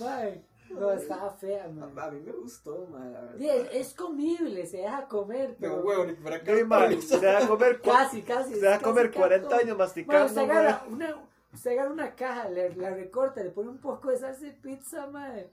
Madre, 0.00 0.44
No, 0.70 0.92
estaba 0.92 1.30
fea, 1.34 1.68
madre. 1.68 2.00
A, 2.00 2.04
a 2.04 2.10
mí 2.10 2.20
me 2.20 2.32
gustó, 2.32 2.86
ma, 2.90 3.04
la 3.06 3.20
verdad. 3.20 3.38
Sí, 3.38 3.48
es, 3.48 3.68
es 3.72 3.94
comible, 3.94 4.66
se 4.66 4.78
deja 4.78 5.06
comer, 5.08 5.56
Pero, 5.60 5.74
pero... 5.76 5.84
huevo, 5.86 6.04
ni 6.04 6.14
que 6.14 6.20
fuera 6.22 6.90
Sí, 7.00 7.02
se 7.02 7.26
va 7.26 7.38
a 7.38 7.48
comer, 7.48 7.80
Casi, 7.80 8.22
casi. 8.22 8.54
se 8.54 8.66
va 8.66 8.74
a 8.74 8.78
casi 8.78 8.84
comer 8.84 9.10
40 9.12 9.48
cartón. 9.48 9.66
años 9.66 9.78
masticando, 9.78 10.26
usted 10.26 10.40
agarra 10.42 10.84
ma. 10.88 10.94
una, 10.94 11.16
usted 11.52 11.72
agarra 11.72 11.90
una 11.92 12.14
caja, 12.14 12.48
le- 12.48 12.74
la 12.76 12.90
recorta, 12.90 13.42
le 13.42 13.50
pone 13.50 13.70
un 13.70 13.78
poco 13.78 14.10
de 14.10 14.16
salsa 14.18 14.44
de 14.44 14.52
pizza, 14.52 15.06
madre, 15.08 15.50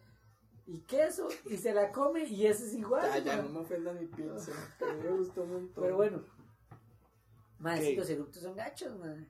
y 0.66 0.80
queso, 0.82 1.28
y 1.46 1.58
se 1.58 1.74
la 1.74 1.92
come, 1.92 2.24
y 2.26 2.46
eso 2.46 2.64
es 2.66 2.74
igual. 2.74 3.04
Ya, 3.06 3.18
ya, 3.20 3.42
no 3.42 3.50
me 3.50 3.60
ofenda 3.60 3.92
mi 3.94 4.06
pizza. 4.06 4.52
Me 5.04 5.10
gustó 5.18 5.44
un 5.44 5.52
montón. 5.54 5.84
Pero 5.84 5.96
bueno, 5.96 6.24
madre, 7.60 7.82
sí, 7.86 7.92
Ok. 7.94 7.98
los 8.00 8.10
eructos 8.10 8.44
son 8.44 8.56
gachos, 8.56 8.96
madre. 8.98 9.28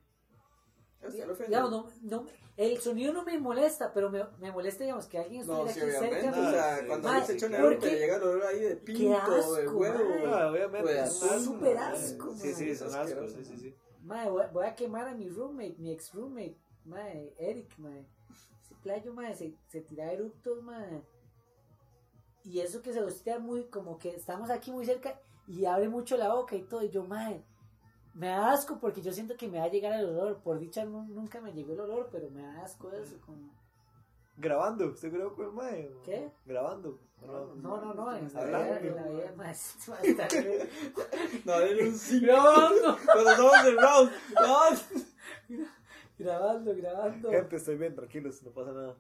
Digamos, 1.47 1.71
no, 1.71 1.87
no, 2.01 2.25
el 2.57 2.77
sonido 2.81 3.13
no 3.13 3.23
me 3.23 3.39
molesta, 3.39 3.93
pero 3.93 4.09
me, 4.09 4.21
me 4.39 4.51
molesta, 4.51 4.83
digamos, 4.83 5.05
que 5.07 5.17
alguien 5.17 5.47
No, 5.47 5.65
estuviera 5.65 5.73
sí, 5.73 5.79
aquí 5.79 5.89
obviamente. 6.05 6.21
cerca. 6.25 6.39
o 6.41 6.43
Ah, 6.43 6.51
sea, 6.51 6.79
sí. 6.81 6.85
cuando 6.87 7.25
se 7.25 7.33
echa 7.33 7.45
un 7.45 7.51
¿por 7.53 7.61
error, 7.61 7.83
le 7.83 7.99
llega 7.99 8.15
el 8.17 8.23
olor 8.23 8.43
ahí 8.47 8.59
de 8.59 8.75
pinto, 8.75 9.13
asco, 9.17 9.53
de 9.55 9.67
huevo. 9.69 10.13
Ah, 10.27 10.47
obviamente. 10.51 10.81
Pues, 10.81 11.23
es 11.23 11.43
súper 11.45 11.77
asco, 11.77 12.33
Sí, 12.35 12.53
sí, 12.53 12.69
es 12.71 12.81
asco, 12.81 13.27
sí, 13.29 13.45
sí, 13.45 13.57
sí. 13.57 13.75
Madre, 14.09 14.29
voy, 14.31 14.43
voy 14.51 14.65
a 14.65 14.75
quemar 14.75 15.07
a 15.07 15.13
mi 15.13 15.29
roommate, 15.29 15.75
mi 15.77 15.91
ex 15.91 16.11
roommate, 16.13 16.57
madre, 16.85 17.31
Eric, 17.37 17.77
madre. 17.77 18.05
Ese 18.63 18.73
playo, 18.81 19.13
madre, 19.13 19.35
se, 19.35 19.53
se 19.67 19.81
tira 19.81 20.11
eructos, 20.11 20.63
madre. 20.63 21.03
Y 22.43 22.59
eso 22.59 22.81
que 22.81 22.91
se 22.91 23.03
hostea 23.03 23.37
muy, 23.37 23.65
como 23.69 23.99
que 23.99 24.09
estamos 24.09 24.49
aquí 24.49 24.71
muy 24.71 24.83
cerca 24.85 25.19
y 25.47 25.65
abre 25.65 25.89
mucho 25.89 26.17
la 26.17 26.33
boca 26.33 26.55
y 26.55 26.63
todo. 26.63 26.81
Y 26.83 26.89
yo, 26.89 27.03
madre, 27.03 27.43
me 28.15 28.27
da 28.29 28.51
asco 28.51 28.79
porque 28.79 29.01
yo 29.03 29.11
siento 29.13 29.35
que 29.37 29.47
me 29.47 29.59
va 29.59 29.65
a 29.65 29.69
llegar 29.69 29.93
el 29.93 30.07
olor. 30.07 30.41
Por 30.41 30.57
dicha 30.57 30.85
nu- 30.85 31.05
nunca 31.07 31.39
me 31.39 31.53
llegó 31.53 31.73
el 31.73 31.81
olor, 31.81 32.09
pero 32.11 32.31
me 32.31 32.41
da 32.41 32.63
asco 32.63 32.91
eso. 32.91 33.19
Como... 33.21 33.51
Grabando, 34.39 34.87
¿usted 34.87 35.11
grabó 35.13 35.35
con 35.35 35.45
el 35.47 35.51
mae? 35.51 35.91
¿Qué? 36.05 36.31
Grabando. 36.45 36.97
¿o 37.21 37.27
no? 37.27 37.55
No, 37.55 37.81
no, 37.81 37.93
no, 37.93 38.15
en 38.15 38.33
la 38.33 38.39
Hablando. 38.39 38.79
vida, 38.79 38.89
en 38.89 38.95
la 38.95 39.07
vida, 39.07 39.35
No, 41.45 41.53
era 41.59 41.85
un 41.85 41.95
sí. 41.97 42.19
Grabando, 42.21 42.97
Cuando 43.05 43.31
estamos 43.31 43.53
cerrados. 43.61 44.09
No. 45.49 45.65
grabando, 46.17 46.75
grabando. 46.75 47.29
Gente, 47.31 47.55
estoy 47.57 47.77
bien, 47.77 47.95
tranquilos, 47.95 48.41
no 48.43 48.51
pasa 48.51 48.71
nada. 48.71 48.95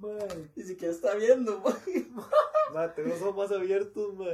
Madre, 0.00 0.50
Ni 0.56 0.62
siquiera 0.64 0.92
está 0.92 1.14
viendo, 1.14 1.60
ma. 1.60 1.76
Ma, 2.74 2.94
tengo 2.94 3.10
los 3.10 3.22
ojos 3.22 3.36
más 3.36 3.52
abiertos, 3.52 4.14
ma. 4.14 4.26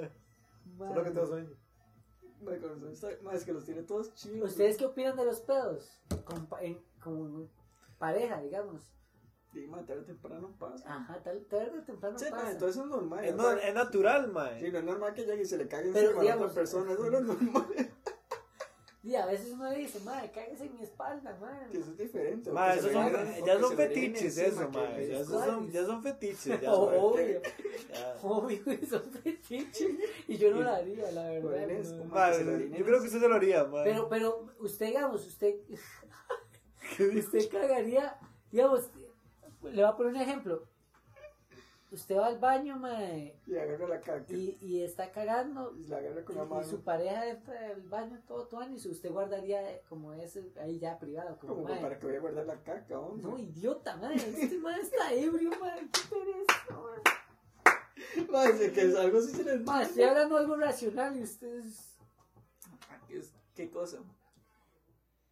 Solo 0.79 1.05
que 1.05 1.11
tengo 1.11 1.27
sueño. 1.27 1.51
Ma, 2.43 2.53
con 2.59 3.25
ma, 3.25 3.35
es 3.35 3.45
que 3.45 3.53
los 3.53 3.65
tiene 3.65 3.83
todos 3.83 4.15
chidos. 4.15 4.51
¿Ustedes 4.51 4.77
qué 4.79 4.87
opinan 4.87 5.17
de 5.17 5.25
los 5.25 5.41
pedos? 5.41 5.91
Con, 6.25 6.49
en- 6.61 6.83
con 7.03 7.51
pareja, 7.99 8.41
digamos. 8.41 8.83
Sí, 9.57 9.67
ma, 9.67 9.83
tarde 9.87 10.03
o 10.03 10.05
temprano 10.05 10.55
pasa. 10.59 10.85
Ajá, 10.87 11.19
tal, 11.25 11.43
tarde 11.47 11.79
o 11.79 11.83
temprano 11.83 12.19
Sí, 12.19 12.27
ma, 12.31 12.37
pasa. 12.37 12.51
entonces 12.53 12.83
es 12.83 12.89
normal. 12.89 13.25
Es, 13.25 13.33
o 13.33 13.37
no- 13.39 13.55
sea, 13.57 13.69
es 13.69 13.75
natural, 13.75 14.29
mae. 14.31 14.61
Sí, 14.61 14.71
no 14.71 14.79
es 14.81 14.85
normal 14.85 15.15
que 15.15 15.25
llegue 15.25 15.43
y 15.43 15.47
se 15.47 15.57
le 15.57 15.67
cague 15.67 15.93
Pero, 15.95 16.11
encima 16.11 16.33
a 16.33 16.37
otra 16.37 16.49
persona. 16.53 16.93
Eso 16.93 17.09
no 17.11 17.17
es 17.17 17.25
normal. 17.25 17.91
Y 19.03 19.15
a 19.15 19.25
veces 19.25 19.53
uno 19.53 19.71
le 19.71 19.79
dice, 19.79 19.99
madre, 20.01 20.31
cáguese 20.31 20.67
en 20.67 20.75
mi 20.75 20.83
espalda, 20.83 21.35
madre. 21.41 21.69
Que 21.73 21.79
eso 21.79 21.93
es 21.93 21.97
diferente. 21.97 22.51
o 22.51 22.53
Ma, 22.53 22.73
que 22.73 22.79
esos 22.81 22.89
se 22.89 22.93
son, 22.93 23.47
ya 23.47 23.59
son 23.61 23.77
fetiches 23.77 24.37
eso, 24.39 24.69
mae. 24.71 25.09
Ya, 25.09 25.25
son, 25.25 25.71
ya 25.71 25.87
son 25.87 26.03
fetiches, 26.03 26.61
ya, 26.61 26.75
Oh, 26.75 27.13
obvio, 27.13 27.41
Ya. 27.91 28.17
obvio, 28.23 28.59
son 28.91 29.03
fetiches. 29.11 29.89
Y 30.29 30.37
yo 30.37 30.51
no 30.51 30.61
lo 30.61 30.71
haría, 30.71 31.11
la 31.13 31.31
verdad. 31.31 31.43
Jóvenes, 31.51 31.93
no. 31.93 32.05
Ma, 32.05 32.31
yo 32.37 32.85
creo 32.85 33.01
que 33.01 33.07
usted 33.07 33.21
se 33.21 33.29
lo 33.29 33.35
haría, 33.37 33.65
mae. 33.65 33.85
Pero, 33.85 34.07
pero, 34.11 34.49
usted, 34.59 34.89
digamos, 34.89 35.27
usted, 35.27 35.55
¿Qué 36.99 37.05
usted 37.05 37.49
cagaría, 37.51 38.19
digamos, 38.51 38.91
le 39.71 39.83
voy 39.83 39.91
a 39.93 39.97
poner 39.97 40.15
un 40.15 40.21
ejemplo. 40.21 40.63
Usted 41.93 42.17
va 42.17 42.27
al 42.27 42.39
baño, 42.41 42.77
madre, 42.77 43.39
Y 43.47 43.57
agarra 43.57 43.87
la 43.87 44.01
caca. 44.01 44.33
y, 44.33 44.59
y 44.61 44.83
está 44.83 45.13
cagando, 45.13 45.73
Y 45.77 45.87
la 45.87 45.99
agarra 45.99 46.21
y, 46.21 46.25
con 46.25 46.37
la 46.37 46.45
y 46.45 46.49
mano. 46.49 46.65
su 46.65 46.81
pareja 46.83 47.29
entra 47.29 47.55
del 47.61 47.83
baño 47.83 48.21
todo 48.27 48.49
tuan 48.49 48.73
y 48.73 48.77
usted 48.77 49.11
guardaría 49.13 49.81
como 49.89 50.13
ese 50.13 50.51
ahí 50.61 50.81
ya 50.81 50.99
privado, 50.99 51.39
como, 51.39 51.55
Como 51.55 51.69
mae, 51.69 51.81
para 51.81 51.99
que 51.99 52.07
voy 52.07 52.17
a 52.17 52.21
guardar 52.21 52.47
la 52.47 52.61
caca, 52.63 52.99
hombre. 52.99 53.23
No, 53.23 53.39
idiota, 53.39 53.97
madre, 53.99 54.17
este 54.17 54.59
madre 54.59 54.83
está 54.83 55.13
ebrio, 55.15 55.51
madre, 55.61 55.89
qué 55.93 56.01
pereza, 56.11 56.81
madre. 56.83 57.03
Ma, 58.33 58.45
es 58.47 58.73
que 58.73 58.81
es 58.83 58.97
algo 58.97 59.19
así 59.19 59.31
se 59.31 59.45
les 59.45 59.61
Madre, 59.63 59.85
estoy 59.87 60.03
hablando 60.03 60.37
algo 60.37 60.57
racional 60.57 61.17
y 61.17 61.23
ustedes, 61.23 61.97
¿Qué, 63.09 63.19
es- 63.19 63.33
¿Qué 63.55 63.71
cosa? 63.71 63.99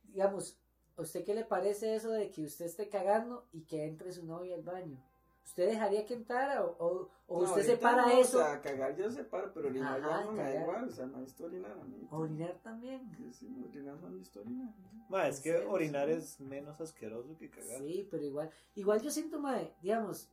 digamos, 0.05 0.57
¿a 0.97 1.03
usted 1.03 1.25
qué 1.25 1.35
le 1.35 1.45
parece 1.45 1.95
eso 1.95 2.11
de 2.11 2.31
que 2.31 2.45
usted 2.45 2.67
esté 2.67 2.89
cagando 2.89 3.47
y 3.53 3.63
que 3.63 3.85
entre 3.87 4.13
su 4.13 4.25
novia 4.25 4.55
al 4.55 4.63
baño? 4.63 4.99
¿Usted 5.45 5.69
dejaría 5.69 6.07
que 6.07 6.15
entrara 6.15 6.65
o, 6.65 6.75
o, 6.79 7.11
o 7.27 7.43
No, 7.43 7.49
usted 7.49 7.63
separa 7.67 8.07
no, 8.07 8.13
eso? 8.19 8.39
O 8.39 8.43
sea, 8.43 8.61
cagar 8.63 8.97
ya 8.97 9.11
se 9.11 9.25
para, 9.25 9.53
pero 9.53 9.69
orinar 9.69 10.01
Ajá, 10.01 10.21
ya 10.21 10.25
no 10.25 10.33
me 10.33 10.43
da 10.43 10.63
igual. 10.63 10.89
O 10.89 10.91
sea, 10.91 11.07
no 11.07 11.19
necesito 11.19 11.45
orinar 11.45 11.73
a 11.73 11.85
mí. 11.85 12.09
Orinar 12.11 12.59
también. 12.63 13.11
Sí, 13.33 13.47
orinar 13.69 13.97
no 14.01 14.09
necesito 14.09 14.41
orinar. 14.41 14.75
Ma, 15.11 15.29
es 15.29 15.41
que 15.41 15.51
¿En 15.51 15.57
serio? 15.57 15.71
orinar 15.71 16.09
es 16.09 16.41
menos 16.41 16.81
asqueroso 16.81 17.37
que 17.37 17.51
cagar. 17.51 17.79
Sí, 17.79 18.09
pero 18.11 18.25
igual, 18.25 18.51
igual 18.75 19.03
yo 19.03 19.11
siento, 19.11 19.39
madre, 19.39 19.75
digamos, 19.83 20.31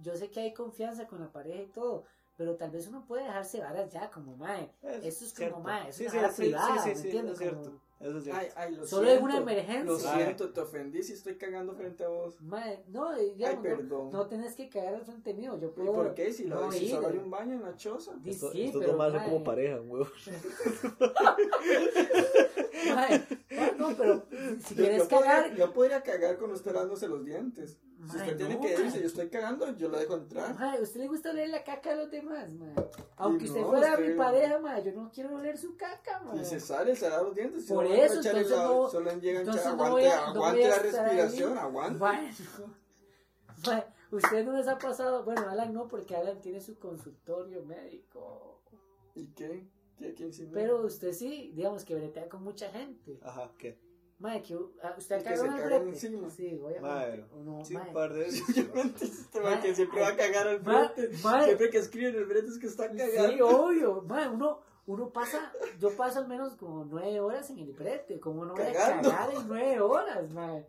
yo 0.00 0.14
sé 0.14 0.30
que 0.30 0.40
hay 0.40 0.54
confianza 0.54 1.08
con 1.08 1.20
la 1.20 1.32
pareja 1.32 1.62
y 1.62 1.66
todo, 1.66 2.04
pero 2.36 2.56
tal 2.56 2.70
vez 2.70 2.86
uno 2.86 3.04
puede 3.04 3.24
dejarse 3.24 3.60
varas 3.60 3.90
ya, 3.92 4.10
como, 4.10 4.36
madre, 4.36 4.70
Eso 5.02 5.24
es 5.24 5.34
como, 5.34 5.60
mae, 5.60 5.88
es 5.88 5.96
sí, 5.96 6.06
una 6.06 6.28
sí, 6.30 6.34
sí, 6.36 6.42
privada, 6.42 6.82
sí, 6.82 6.88
¿me 6.88 6.94
sí, 6.94 7.00
sí, 7.02 7.06
entiendes? 7.08 7.32
es 7.32 7.38
cierto. 7.38 7.80
Eso 8.02 8.18
es 8.18 8.24
cierto. 8.24 8.40
Ay, 8.40 8.48
ay, 8.56 8.74
lo 8.74 8.86
Solo 8.86 9.06
siento. 9.06 9.18
en 9.18 9.24
una 9.24 9.36
emergencia. 9.38 9.84
Lo 9.84 9.98
siento, 9.98 10.50
te 10.50 10.60
ofendí 10.60 11.02
si 11.02 11.12
estoy 11.12 11.36
cagando 11.36 11.74
frente 11.74 12.04
a 12.04 12.08
vos. 12.08 12.40
Mae, 12.40 12.82
no, 12.88 13.14
digamos, 13.16 13.48
Ay, 13.48 13.56
no- 13.56 13.62
perdón. 13.62 14.10
No, 14.12 14.26
tenés 14.26 14.54
que 14.54 14.68
cagar 14.68 14.94
al 14.96 15.04
frente 15.04 15.34
mío. 15.34 15.58
Yo 15.60 15.68
¿Y 15.68 15.70
puedo. 15.70 15.92
por 15.92 16.14
qué? 16.14 16.32
Si, 16.32 16.44
lo, 16.44 16.60
no 16.60 16.72
si 16.72 16.86
ir. 16.86 16.90
solo 16.90 17.08
hay 17.08 17.18
un 17.18 17.30
baño 17.30 17.54
en 17.54 17.62
la 17.62 17.76
choza. 17.76 18.14
Di- 18.16 18.30
Esto- 18.30 18.50
sí, 18.52 18.64
estos 18.64 18.80
pero, 18.80 18.92
dos 18.92 18.98
más 18.98 19.12
son 19.12 19.20
mae, 19.20 19.30
como 19.30 19.44
pareja, 19.44 19.80
huevo. 19.80 20.06
no, 23.90 23.96
pero 23.96 24.24
si 24.64 24.74
Yo, 24.74 24.82
quieres 24.82 25.02
yo 25.02 25.08
podría, 25.08 25.30
cagar. 25.42 25.54
yo 25.56 25.72
podría 25.72 26.02
cagar 26.02 26.38
con 26.38 26.50
usted 26.52 26.72
dándose 26.72 27.08
los 27.08 27.24
dientes. 27.24 27.78
Si 28.10 28.16
usted 28.16 28.36
tiene 28.36 28.54
no, 28.56 28.60
que 28.60 28.72
irse, 28.72 29.00
yo 29.00 29.06
estoy 29.06 29.28
cagando, 29.28 29.76
yo 29.76 29.88
lo 29.88 29.96
dejo 29.96 30.16
entrar. 30.16 30.58
Mae, 30.58 30.78
¿a 30.78 30.82
usted 30.82 31.00
le 31.00 31.06
gusta 31.06 31.30
oler 31.30 31.48
la 31.50 31.62
caca 31.62 31.90
de 31.90 31.96
los 31.96 32.10
demás, 32.10 32.50
mae? 32.50 32.74
Aunque 33.16 33.44
usted 33.44 33.62
fuera 33.62 33.92
usted- 33.92 34.08
mi 34.10 34.14
pareja, 34.16 34.58
mae, 34.58 34.82
yo 34.82 34.92
no 34.92 35.10
quiero 35.14 35.36
oler 35.36 35.56
su 35.56 35.76
caca, 35.76 36.18
mae. 36.20 36.40
Y 36.40 36.44
se 36.44 36.58
sale, 36.58 36.96
se 36.96 37.08
da 37.08 37.22
los 37.22 37.32
dientes. 37.34 37.64
Por 37.66 37.84
a 37.86 37.94
eso, 37.94 38.14
entonces 38.16 38.50
la- 38.50 38.64
no- 38.64 38.88
Solo 38.90 39.08
a 39.08 39.12
entonces 39.12 39.66
aguante, 39.66 39.90
voy 39.92 40.04
a- 40.06 40.16
no 40.20 40.26
aguante 40.26 40.64
a 40.64 40.68
la 40.68 40.78
respiración, 40.78 41.58
aguante. 41.58 41.98
Bueno, 41.98 42.28
usted 44.10 44.44
no 44.44 44.52
les 44.56 44.66
ha 44.66 44.78
pasado, 44.78 45.24
bueno, 45.24 45.48
Alan 45.48 45.72
no, 45.72 45.86
porque 45.86 46.16
Alan 46.16 46.40
tiene 46.40 46.60
su 46.60 46.78
consultorio 46.80 47.62
médico. 47.64 48.60
¿Y 49.14 49.28
qué? 49.28 49.68
Pero 50.52 50.82
usted 50.84 51.12
sí, 51.12 51.52
digamos 51.54 51.84
que 51.84 51.94
bretea 51.94 52.28
con 52.28 52.42
mucha 52.42 52.70
gente. 52.70 53.18
Ajá, 53.22 53.50
¿qué? 53.58 53.78
Mae, 54.22 54.40
que 54.40 54.56
ah, 54.84 54.94
usted 54.96 55.24
cagó 55.24 55.46
en 55.46 55.52
el 55.54 55.64
brete. 55.64 55.88
encima. 55.88 56.30
Sí, 56.30 56.60
obviamente. 56.62 57.26
No, 57.42 57.64
Sí, 57.64 57.74
un 57.74 57.92
par 57.92 58.12
de 58.12 58.20
veces. 58.24 58.56
Este 59.02 59.40
Mae, 59.40 59.60
que 59.60 59.74
siempre 59.74 60.00
va 60.00 60.08
a 60.08 60.16
cagar 60.16 60.46
al 60.46 60.62
mae. 60.62 61.44
Siempre 61.44 61.70
que 61.70 61.78
escribe 61.78 62.10
en 62.10 62.14
el 62.16 62.26
brete 62.26 62.46
es 62.46 62.58
que 62.58 62.68
está 62.68 62.88
cagando. 62.88 63.32
Sí, 63.32 63.40
obvio. 63.42 64.02
Mae, 64.02 64.28
uno, 64.28 64.60
uno 64.86 65.10
pasa, 65.12 65.52
yo 65.80 65.96
paso 65.96 66.20
al 66.20 66.28
menos 66.28 66.54
como 66.54 66.84
nueve 66.84 67.18
horas 67.18 67.50
en 67.50 67.58
el 67.58 67.72
brete. 67.72 68.20
Como 68.20 68.44
no 68.44 68.54
voy 68.54 68.62
a 68.62 68.72
cagar 68.72 69.34
en 69.34 69.48
nueve 69.48 69.80
horas, 69.80 70.30
mae? 70.30 70.68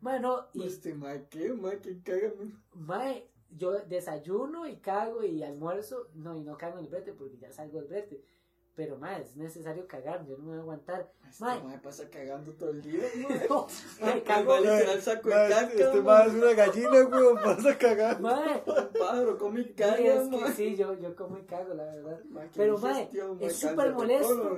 Mae, 0.00 0.20
no, 0.20 0.46
y 0.54 0.66
Este 0.66 0.94
mae, 0.94 1.26
¿qué? 1.28 1.52
Mae, 1.52 1.78
¿quién 1.80 2.00
caga? 2.00 2.32
mae, 2.72 3.28
yo 3.50 3.72
desayuno 3.80 4.66
y 4.66 4.76
cago 4.76 5.22
y 5.24 5.42
almuerzo. 5.42 6.08
No, 6.14 6.34
y 6.36 6.40
no 6.40 6.56
cago 6.56 6.78
en 6.78 6.84
el 6.84 6.90
brete 6.90 7.12
porque 7.12 7.36
ya 7.36 7.52
salgo 7.52 7.80
del 7.80 7.88
brete. 7.88 8.24
Pero, 8.78 8.96
mae, 8.96 9.20
es 9.22 9.34
necesario 9.36 9.88
cagar, 9.88 10.24
yo 10.24 10.38
no 10.38 10.44
me 10.44 10.50
voy 10.50 10.58
a 10.58 10.60
aguantar. 10.60 11.12
Este 11.28 11.42
Mae. 11.44 11.60
mae 11.64 11.78
pasa 11.78 12.08
cagando 12.08 12.52
todo 12.52 12.70
el 12.70 12.80
día, 12.80 13.02
mae. 13.28 13.48
No, 13.48 13.66
mae, 14.00 14.10
Mae, 14.14 14.22
cago. 14.22 14.52
mae, 14.52 14.60
literal 14.60 15.02
saco 15.02 15.28
Mae, 15.30 15.48
caca, 15.48 15.72
Este 15.72 16.00
más 16.00 16.26
es 16.28 16.34
una 16.34 16.52
gallina, 16.52 16.90
huevo, 16.92 17.34
vas 17.34 17.66
a 17.66 17.76
cagar. 17.76 18.20
Mae, 18.20 18.62
Un 18.64 18.88
pájaro 19.00 19.36
come 19.36 19.60
y 19.62 19.64
sí, 19.64 19.72
caga, 19.72 19.98
es 19.98 20.28
que 20.28 20.52
sí, 20.52 20.76
yo, 20.76 20.94
yo 20.94 21.16
como 21.16 21.38
y 21.38 21.42
cago, 21.42 21.74
la 21.74 21.86
verdad. 21.86 22.22
Mae, 22.30 22.46
qué 22.50 22.56
Pero, 22.56 22.76
digestión, 22.78 23.38
es 23.40 23.56
súper 23.56 23.92
molesto. 23.94 24.56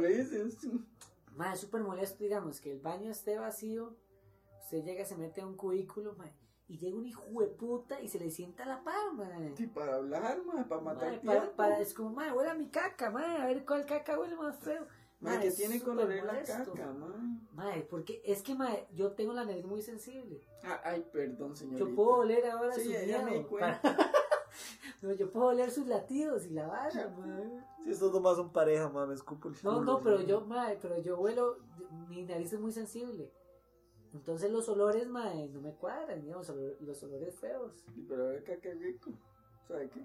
Mae, 1.37 1.55
es 1.55 1.61
súper 1.61 1.81
molesto, 1.83 2.23
digamos, 2.23 2.61
que 2.61 2.73
el 2.73 2.81
baño 2.81 3.11
esté 3.11 3.39
vacío, 3.39 3.97
usted 4.65 4.85
llega, 4.85 5.07
se 5.07 5.17
mete 5.17 5.41
a 5.41 5.47
un 5.47 5.57
cubículo, 5.57 6.13
mae, 6.19 6.35
y 6.71 6.79
llega 6.79 6.97
un 6.97 7.05
hijo 7.05 7.25
de 7.41 7.49
puta 7.49 8.01
y 8.01 8.07
se 8.09 8.21
le 8.21 8.31
sienta 8.31 8.63
a 8.63 8.67
la 8.67 8.85
par, 8.85 9.13
mae. 9.15 9.55
Y 9.59 9.67
para 9.67 9.97
hablar, 9.97 10.41
mae, 10.47 10.65
para 10.65 10.81
matar 10.81 11.11
tiempo. 11.21 11.27
para, 11.27 11.57
para- 11.57 11.81
es 11.81 11.93
como, 11.93 12.11
mae, 12.11 12.31
huele 12.33 12.51
a 12.51 12.55
mi 12.55 12.69
caca, 12.69 13.11
mae, 13.11 13.39
a 13.43 13.47
ver 13.47 13.65
cuál 13.67 13.85
caca 13.87 14.19
huele 14.19 14.37
más 14.37 14.57
feo. 14.61 14.87
Mae, 15.19 15.37
Mae, 15.37 15.49
que 15.49 15.51
tiene 15.55 15.83
oler 15.85 16.25
la 16.25 16.43
caca, 16.43 16.93
mae. 16.93 17.11
Mae, 17.53 17.83
porque 17.83 18.23
es 18.25 18.43
que, 18.43 18.55
mae, 18.55 18.87
yo 18.95 19.13
tengo 19.13 19.33
la 19.33 19.45
nariz 19.45 19.67
muy 19.67 19.83
sensible. 19.83 20.41
Ah, 20.63 20.81
ay, 20.85 21.05
perdón, 21.13 21.57
señorita. 21.57 21.91
Yo 21.91 21.95
puedo 21.95 22.11
oler 22.21 22.47
ahora 22.47 22.73
Sí, 22.73 22.89
miedos. 22.89 23.47
cuenta. 23.49 23.83
para- 23.83 24.11
no, 25.03 25.13
yo 25.13 25.31
puedo 25.31 25.47
oler 25.47 25.71
sus 25.73 25.87
latidos 25.89 26.47
y 26.47 26.51
la 26.51 26.69
vara, 26.69 27.09
mae. 27.19 27.65
Si 27.85 27.91
estos 27.91 28.13
dos 28.13 28.23
más 28.23 28.37
son 28.37 28.53
pareja, 28.53 28.89
mames, 28.89 29.09
me 29.09 29.15
escupo 29.17 29.49
el 29.49 29.57
No, 29.65 29.83
no, 29.83 30.01
pero 30.03 30.21
sí. 30.21 30.27
yo, 30.27 30.43
mae, 30.43 30.79
pero 30.81 30.99
yo 31.01 31.19
huelo, 31.19 31.57
mi 32.09 32.23
nariz 32.23 32.53
es 32.53 32.61
muy 32.61 32.71
sensible. 32.73 33.33
Entonces 34.15 34.51
los 34.51 34.69
olores, 34.69 35.07
mae, 35.09 35.49
no 35.49 35.61
me 35.61 35.73
cuadran, 35.73 36.21
digamos, 36.23 36.53
los 36.81 37.03
olores 37.03 37.35
feos. 37.39 37.85
Pero 38.09 38.25
a 38.25 38.31
ver, 38.31 38.45
caca 38.45 38.71
rico. 38.79 39.11
¿Sabe 39.69 39.89
qué? 39.89 40.01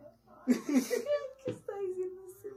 ¿Qué 1.46 1.52
está 1.52 1.74
diciendo 1.80 2.22
usted? 2.28 2.52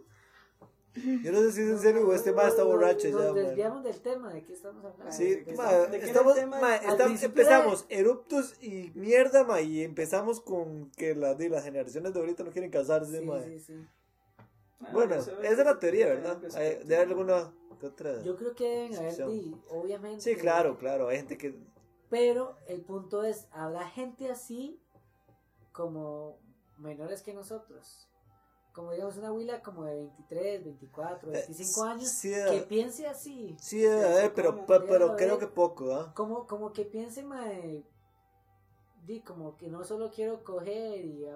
Yo 1.23 1.31
no 1.33 1.39
sé 1.41 1.53
si 1.53 1.61
es 1.63 1.69
en 1.69 1.79
serio 1.79 2.07
o 2.09 2.13
este 2.13 2.33
más 2.33 2.49
está 2.49 2.65
borracho 2.65 3.09
Nos 3.11 3.21
ya, 3.23 3.27
man. 3.33 3.35
desviamos 3.35 3.85
del 3.85 4.01
tema, 4.01 4.33
¿de 4.33 4.43
qué 4.43 4.53
estamos 4.53 4.85
hablando? 4.85 5.13
Sí, 5.13 5.29
¿De 5.37 5.45
qué 5.45 5.53
ma, 5.55 5.65
está- 5.71 5.79
de 5.87 5.91
qué 5.91 5.97
era 5.97 6.05
el 6.05 6.09
estamos, 6.11 6.35
tema? 6.35 6.61
ma, 6.61 6.75
Al 6.75 6.81
estamos- 6.81 7.03
principio 7.05 7.29
empezamos 7.43 7.87
eruptos 7.89 8.57
y 8.63 8.91
mierda, 8.95 9.45
ma, 9.45 9.61
y 9.61 9.83
empezamos 9.85 10.41
con 10.41 10.91
que 10.97 11.15
la, 11.15 11.35
de 11.35 11.49
las 11.51 11.63
generaciones 11.65 12.13
de 12.13 12.21
ahorita 12.21 12.43
no 12.43 12.51
quieren 12.51 12.71
casarse, 12.71 13.21
Sí, 13.21 13.25
ma. 13.25 13.41
sí, 13.43 13.61
sí. 13.61 13.75
Ah, 14.81 14.89
Bueno, 14.93 15.15
eso 15.15 15.41
esa 15.41 15.53
es 15.53 15.59
la 15.67 15.79
teoría, 15.79 16.07
¿verdad? 16.07 16.37
Debe 16.39 16.97
haber 16.97 17.09
alguna 17.09 17.53
otra. 17.87 18.23
Yo 18.23 18.37
creo 18.37 18.55
que 18.55 18.69
deben 18.69 18.97
haber, 18.97 19.23
obviamente. 19.71 20.21
Sí, 20.21 20.37
claro, 20.37 20.77
claro, 20.77 21.09
hay 21.09 21.19
gente 21.19 21.38
que 21.38 21.59
Pero 22.11 22.57
el 22.67 22.83
punto 22.83 23.23
es, 23.23 23.49
habrá 23.53 23.88
gente 23.88 24.31
así 24.31 24.81
como 25.73 26.38
menores 26.79 27.23
que 27.23 27.35
nosotros. 27.35 28.09
Como 28.73 28.93
digamos 28.93 29.17
una 29.17 29.33
huila 29.33 29.62
como 29.62 29.85
de 29.85 29.97
23, 29.97 30.64
24, 30.64 31.31
25 31.31 31.87
eh, 31.87 31.88
años 31.88 32.09
sí, 32.09 32.31
que 32.31 32.61
piense 32.69 33.07
así. 33.07 33.57
sí, 33.61 33.83
pero, 34.35 34.64
pero 34.67 35.07
haber. 35.07 35.17
creo 35.17 35.38
que 35.38 35.49
poco, 35.49 35.93
¿ah? 35.95 36.12
Como, 36.14 36.47
como 36.47 36.73
que 36.73 36.85
piense, 36.85 37.25
mae, 37.25 37.85
di, 39.05 39.21
como 39.21 39.57
que 39.57 39.69
no 39.69 39.83
solo 39.85 40.11
quiero 40.11 40.45
coger 40.45 41.05
y, 41.05 41.27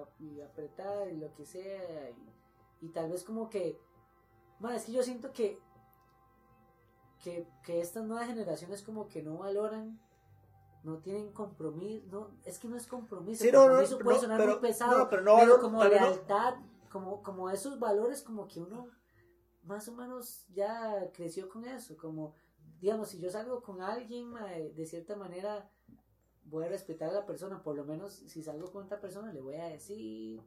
apretar 0.41 1.09
y 1.09 1.17
lo 1.17 1.33
que 1.33 1.45
sea. 1.45 2.09
Y, 2.11 2.85
y 2.85 2.89
tal 2.89 3.11
vez 3.11 3.23
como 3.23 3.49
que, 3.49 3.77
mae, 4.59 4.77
es 4.77 4.85
que 4.85 4.93
yo 4.93 5.03
siento 5.03 5.33
que, 5.33 5.59
que, 7.23 7.47
que 7.63 7.79
estas 7.79 8.03
nuevas 8.03 8.27
generaciones 8.27 8.83
como 8.83 9.07
que 9.07 9.23
no 9.23 9.37
valoran, 9.37 9.99
no 10.83 10.99
tienen 10.99 11.31
compromiso, 11.31 12.05
no, 12.11 12.29
es 12.43 12.59
que 12.59 12.67
no 12.67 12.75
es 12.75 12.85
compromiso. 12.85 13.43
Sí, 13.43 13.51
no, 13.51 13.59
no, 13.61 13.67
compromiso 13.67 13.99
puede 13.99 14.17
no, 14.17 14.21
sonar 14.21 14.37
pero- 14.39 14.51
muy 14.51 14.61
pesado, 14.61 15.09
pero 15.09 15.59
como 15.61 15.79
pero 15.79 15.89
lealtad, 15.95 16.55
como, 16.91 17.23
como 17.23 17.49
esos 17.49 17.79
valores 17.79 18.21
como 18.21 18.47
que 18.47 18.59
uno 18.61 18.89
más 19.63 19.87
o 19.87 19.93
menos 19.93 20.45
ya 20.53 21.09
creció 21.13 21.47
con 21.49 21.65
eso, 21.65 21.95
como 21.95 22.33
digamos, 22.81 23.07
si 23.07 23.19
yo 23.19 23.29
salgo 23.29 23.63
con 23.63 23.81
alguien, 23.81 24.33
de 24.75 24.85
cierta 24.85 25.15
manera 25.15 25.69
voy 26.43 26.65
a 26.65 26.67
respetar 26.67 27.09
a 27.09 27.13
la 27.13 27.25
persona, 27.25 27.63
por 27.63 27.77
lo 27.77 27.85
menos 27.85 28.13
si 28.13 28.43
salgo 28.43 28.69
con 28.69 28.83
otra 28.83 28.99
persona 28.99 29.31
le 29.31 29.39
voy 29.39 29.55
a 29.55 29.67
decir, 29.67 30.41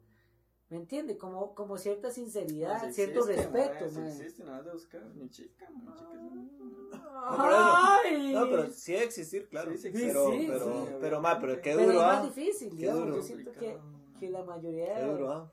¿me 0.69 0.77
entiende? 0.79 1.17
Como, 1.17 1.55
como 1.55 1.77
cierta 1.79 2.11
sinceridad, 2.11 2.83
No, 2.83 2.89
sí 2.89 2.93
cierto 2.95 3.21
existe, 3.21 3.43
respeto, 3.43 3.89
sí 3.89 4.01
mae. 4.01 4.09
existe, 4.13 4.45
nada 4.45 4.63
de 4.63 4.73
buscar 4.73 5.05
mi 5.15 5.29
chica, 5.31 5.69
mi 5.71 5.87
chica 5.95 6.17
es- 6.93 7.01
¡Ay! 7.29 8.33
No, 8.33 8.49
pero 8.49 8.71
sí 8.71 8.93
debe 8.93 9.05
existir, 9.05 9.49
claro. 9.49 9.73
Sí, 9.73 9.79
sí 9.79 9.91
pero, 9.93 10.29
existe, 10.33 10.53
pero, 10.53 10.65
sí, 10.87 10.93
pero, 11.01 11.21
ma, 11.21 11.41
pero 11.41 11.61
qué 11.61 11.75
Pero 11.75 11.87
duro, 11.87 11.99
es 11.99 12.05
¿ah? 12.05 12.07
más 12.09 12.23
difícil, 12.35 12.71
Qué 12.71 12.77
digamos, 12.77 13.01
duro. 13.03 13.17
yo 13.17 13.23
siento 13.23 13.53
que, 13.53 13.79
que 14.21 14.31
la 14.31 14.45
mayoría... 14.45 14.95
Qué 14.95 15.03
duro, 15.03 15.33
¿ah? 15.33 15.53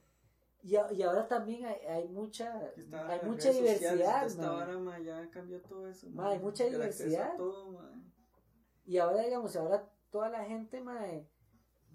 Y, 0.63 0.75
a- 0.77 0.93
y 0.93 1.01
ahora 1.01 1.27
también 1.27 1.65
hay, 1.65 1.75
hay 1.87 2.07
mucha, 2.07 2.69
está 2.77 3.07
hay 3.09 3.19
mucha 3.25 3.51
sociales, 3.51 3.79
diversidad, 3.81 4.35
mae. 4.37 4.47
vara, 4.55 4.77
mae, 4.79 5.03
ya 5.03 5.29
cambió 5.29 5.61
todo 5.61 5.87
eso. 5.89 6.07
Ma, 6.11 6.29
hay 6.29 6.39
mucha 6.39 6.65
diversidad. 6.65 7.35
todo. 7.35 7.81
Y 8.85 8.97
ahora, 8.97 9.23
digamos, 9.23 9.55
ahora 9.57 9.89
toda 10.09 10.29
la 10.29 10.43
gente, 10.45 10.79
mae, 10.81 11.27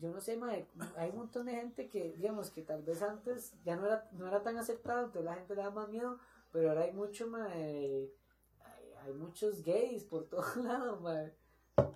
yo 0.01 0.11
no 0.11 0.21
sé, 0.21 0.37
mae, 0.37 0.67
hay 0.97 1.11
un 1.11 1.17
montón 1.17 1.47
de 1.47 1.53
gente 1.53 1.89
que, 1.89 2.13
digamos, 2.17 2.51
que 2.51 2.63
tal 2.63 2.83
vez 2.83 3.03
antes 3.03 3.53
ya 3.65 3.77
no 3.77 3.87
era, 3.87 4.09
no 4.13 4.27
era 4.29 4.43
tan 4.43 4.57
aceptado, 4.57 5.01
entonces 5.07 5.25
la 5.25 5.35
gente 5.35 5.55
le 5.55 5.63
da 5.63 5.71
más 5.71 5.89
miedo, 5.89 6.19
pero 6.53 6.69
ahora 6.71 6.83
hay 6.83 6.93
mucho, 6.93 7.27
mae, 7.27 8.11
hay, 8.65 8.93
hay 9.03 9.13
muchos 9.15 9.63
gays 9.63 10.05
por 10.05 10.25
todos 10.29 10.57
lados, 10.57 11.01
mae. 11.01 11.35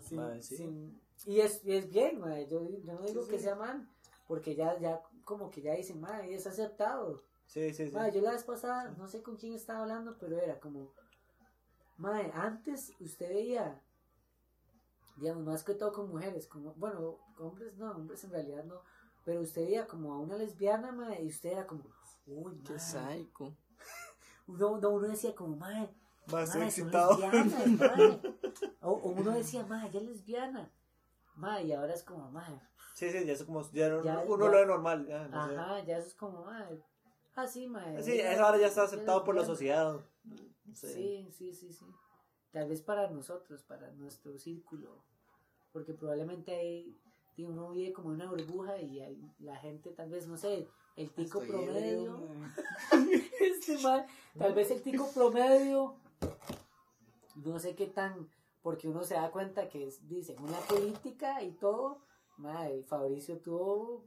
Sin- 0.00 0.18
Mae, 0.18 0.42
sí. 0.42 0.56
sin- 0.56 1.00
y, 1.26 1.40
es, 1.40 1.64
y 1.64 1.72
es 1.76 1.88
bien, 1.90 2.18
mae, 2.20 2.46
yo, 2.48 2.60
yo 2.84 2.94
no 2.94 3.02
digo 3.02 3.22
Sí, 3.22 3.30
que 3.30 3.38
sí. 3.38 3.44
sea 3.44 3.54
mal, 3.54 3.88
porque 4.26 4.54
ya, 4.56 4.78
ya, 4.78 5.00
como 5.24 5.50
que 5.50 5.62
ya 5.62 5.74
dicen, 5.74 6.00
mae, 6.00 6.34
es 6.34 6.46
aceptado. 6.46 7.22
Sí, 7.46 7.72
sí, 7.74 7.86
sí. 7.88 7.92
Yo 8.14 8.20
la 8.22 8.32
vez 8.32 8.44
pasada, 8.44 8.94
no 8.98 9.06
sé 9.06 9.22
con 9.22 9.36
quién 9.36 9.52
estaba 9.52 9.80
hablando, 9.82 10.16
pero 10.18 10.38
era 10.38 10.58
como, 10.58 10.92
mae, 11.98 12.30
antes 12.34 12.92
usted 13.00 13.28
veía, 13.28 13.80
digamos, 15.16 15.44
más 15.44 15.62
que 15.64 15.74
todo 15.74 15.92
con 15.92 16.08
mujeres, 16.10 16.46
como, 16.46 16.74
bueno, 16.74 17.18
con 17.36 17.48
hombres 17.48 17.76
no, 17.76 17.90
hombres 17.92 18.24
en 18.24 18.30
realidad 18.30 18.64
no, 18.64 18.82
pero 19.24 19.40
usted 19.40 19.62
veía 19.64 19.86
como 19.86 20.12
a 20.14 20.18
una 20.18 20.36
lesbiana, 20.36 20.92
mae, 20.92 21.22
y 21.22 21.28
usted 21.28 21.52
era 21.52 21.66
como, 21.66 21.84
uy, 22.26 22.54
mae. 22.68 22.78
psycho. 22.78 23.54
Uno, 24.46 24.78
no, 24.78 24.90
uno 24.90 25.08
decía 25.08 25.34
como, 25.34 25.56
mae, 25.56 25.88
Más 26.26 26.54
excitado. 26.56 27.18
O, 28.80 28.90
o 28.90 29.10
uno 29.10 29.30
decía, 29.32 29.64
mae, 29.64 29.88
ella 29.88 30.00
es 30.00 30.06
lesbiana, 30.06 30.72
mae, 31.36 31.64
y 31.66 31.72
ahora 31.72 31.94
es 31.94 32.02
como, 32.02 32.30
mae, 32.30 32.60
Sí, 32.94 33.10
sí, 33.10 33.24
ya 33.24 33.32
es 33.32 33.44
como, 33.44 33.62
ya, 33.70 33.88
no- 33.88 34.02
Ya- 34.02 34.24
uno 34.26 34.44
ya- 34.46 34.50
lo 34.50 34.58
ve 34.58 34.66
normal, 34.66 35.06
ya, 35.06 35.28
no 35.28 35.46
sé. 35.48 35.56
ajá, 35.56 35.80
ya 35.84 35.98
eso 35.98 36.08
es 36.08 36.14
como, 36.14 36.44
mae, 36.44 36.82
ah, 37.36 37.46
sí, 37.46 37.68
mae. 37.68 38.02
Sí, 38.02 38.18
eso 38.20 38.44
ahora 38.44 38.58
ya 38.58 38.66
está 38.66 38.82
aceptado 38.82 39.22
por 39.24 39.34
la 39.36 39.44
sociedad. 39.44 40.00
No 40.64 40.74
sé. 40.74 40.92
Sí, 40.92 41.30
sí, 41.32 41.54
sí, 41.54 41.72
sí. 41.72 41.86
Tal 42.52 42.68
vez 42.68 42.82
para 42.82 43.08
nosotros, 43.10 43.62
para 43.62 43.90
nuestro 43.92 44.38
círculo. 44.38 45.02
Porque 45.72 45.94
probablemente 45.94 46.54
hay, 46.54 46.98
uno 47.38 47.70
vive 47.70 47.92
como 47.92 48.10
una 48.10 48.28
burbuja 48.30 48.78
y 48.80 49.00
hay, 49.00 49.18
la 49.38 49.56
gente, 49.56 49.90
tal 49.90 50.10
vez, 50.10 50.26
no 50.28 50.36
sé, 50.36 50.68
el 50.96 51.10
tico 51.10 51.40
Estoy 51.40 51.48
promedio. 51.48 52.28
este 53.40 53.78
mal, 53.78 54.06
tal 54.38 54.52
vez 54.54 54.70
el 54.70 54.82
tico 54.82 55.10
promedio 55.14 55.96
No 57.36 57.58
sé 57.58 57.74
qué 57.74 57.86
tan, 57.86 58.28
porque 58.60 58.86
uno 58.88 59.02
se 59.02 59.14
da 59.14 59.30
cuenta 59.30 59.70
que 59.70 59.86
es, 59.86 60.06
dice, 60.06 60.36
una 60.42 60.58
política 60.60 61.42
y 61.42 61.52
todo, 61.52 62.02
mae, 62.36 62.82
Fabricio 62.84 63.38
tuvo 63.40 64.04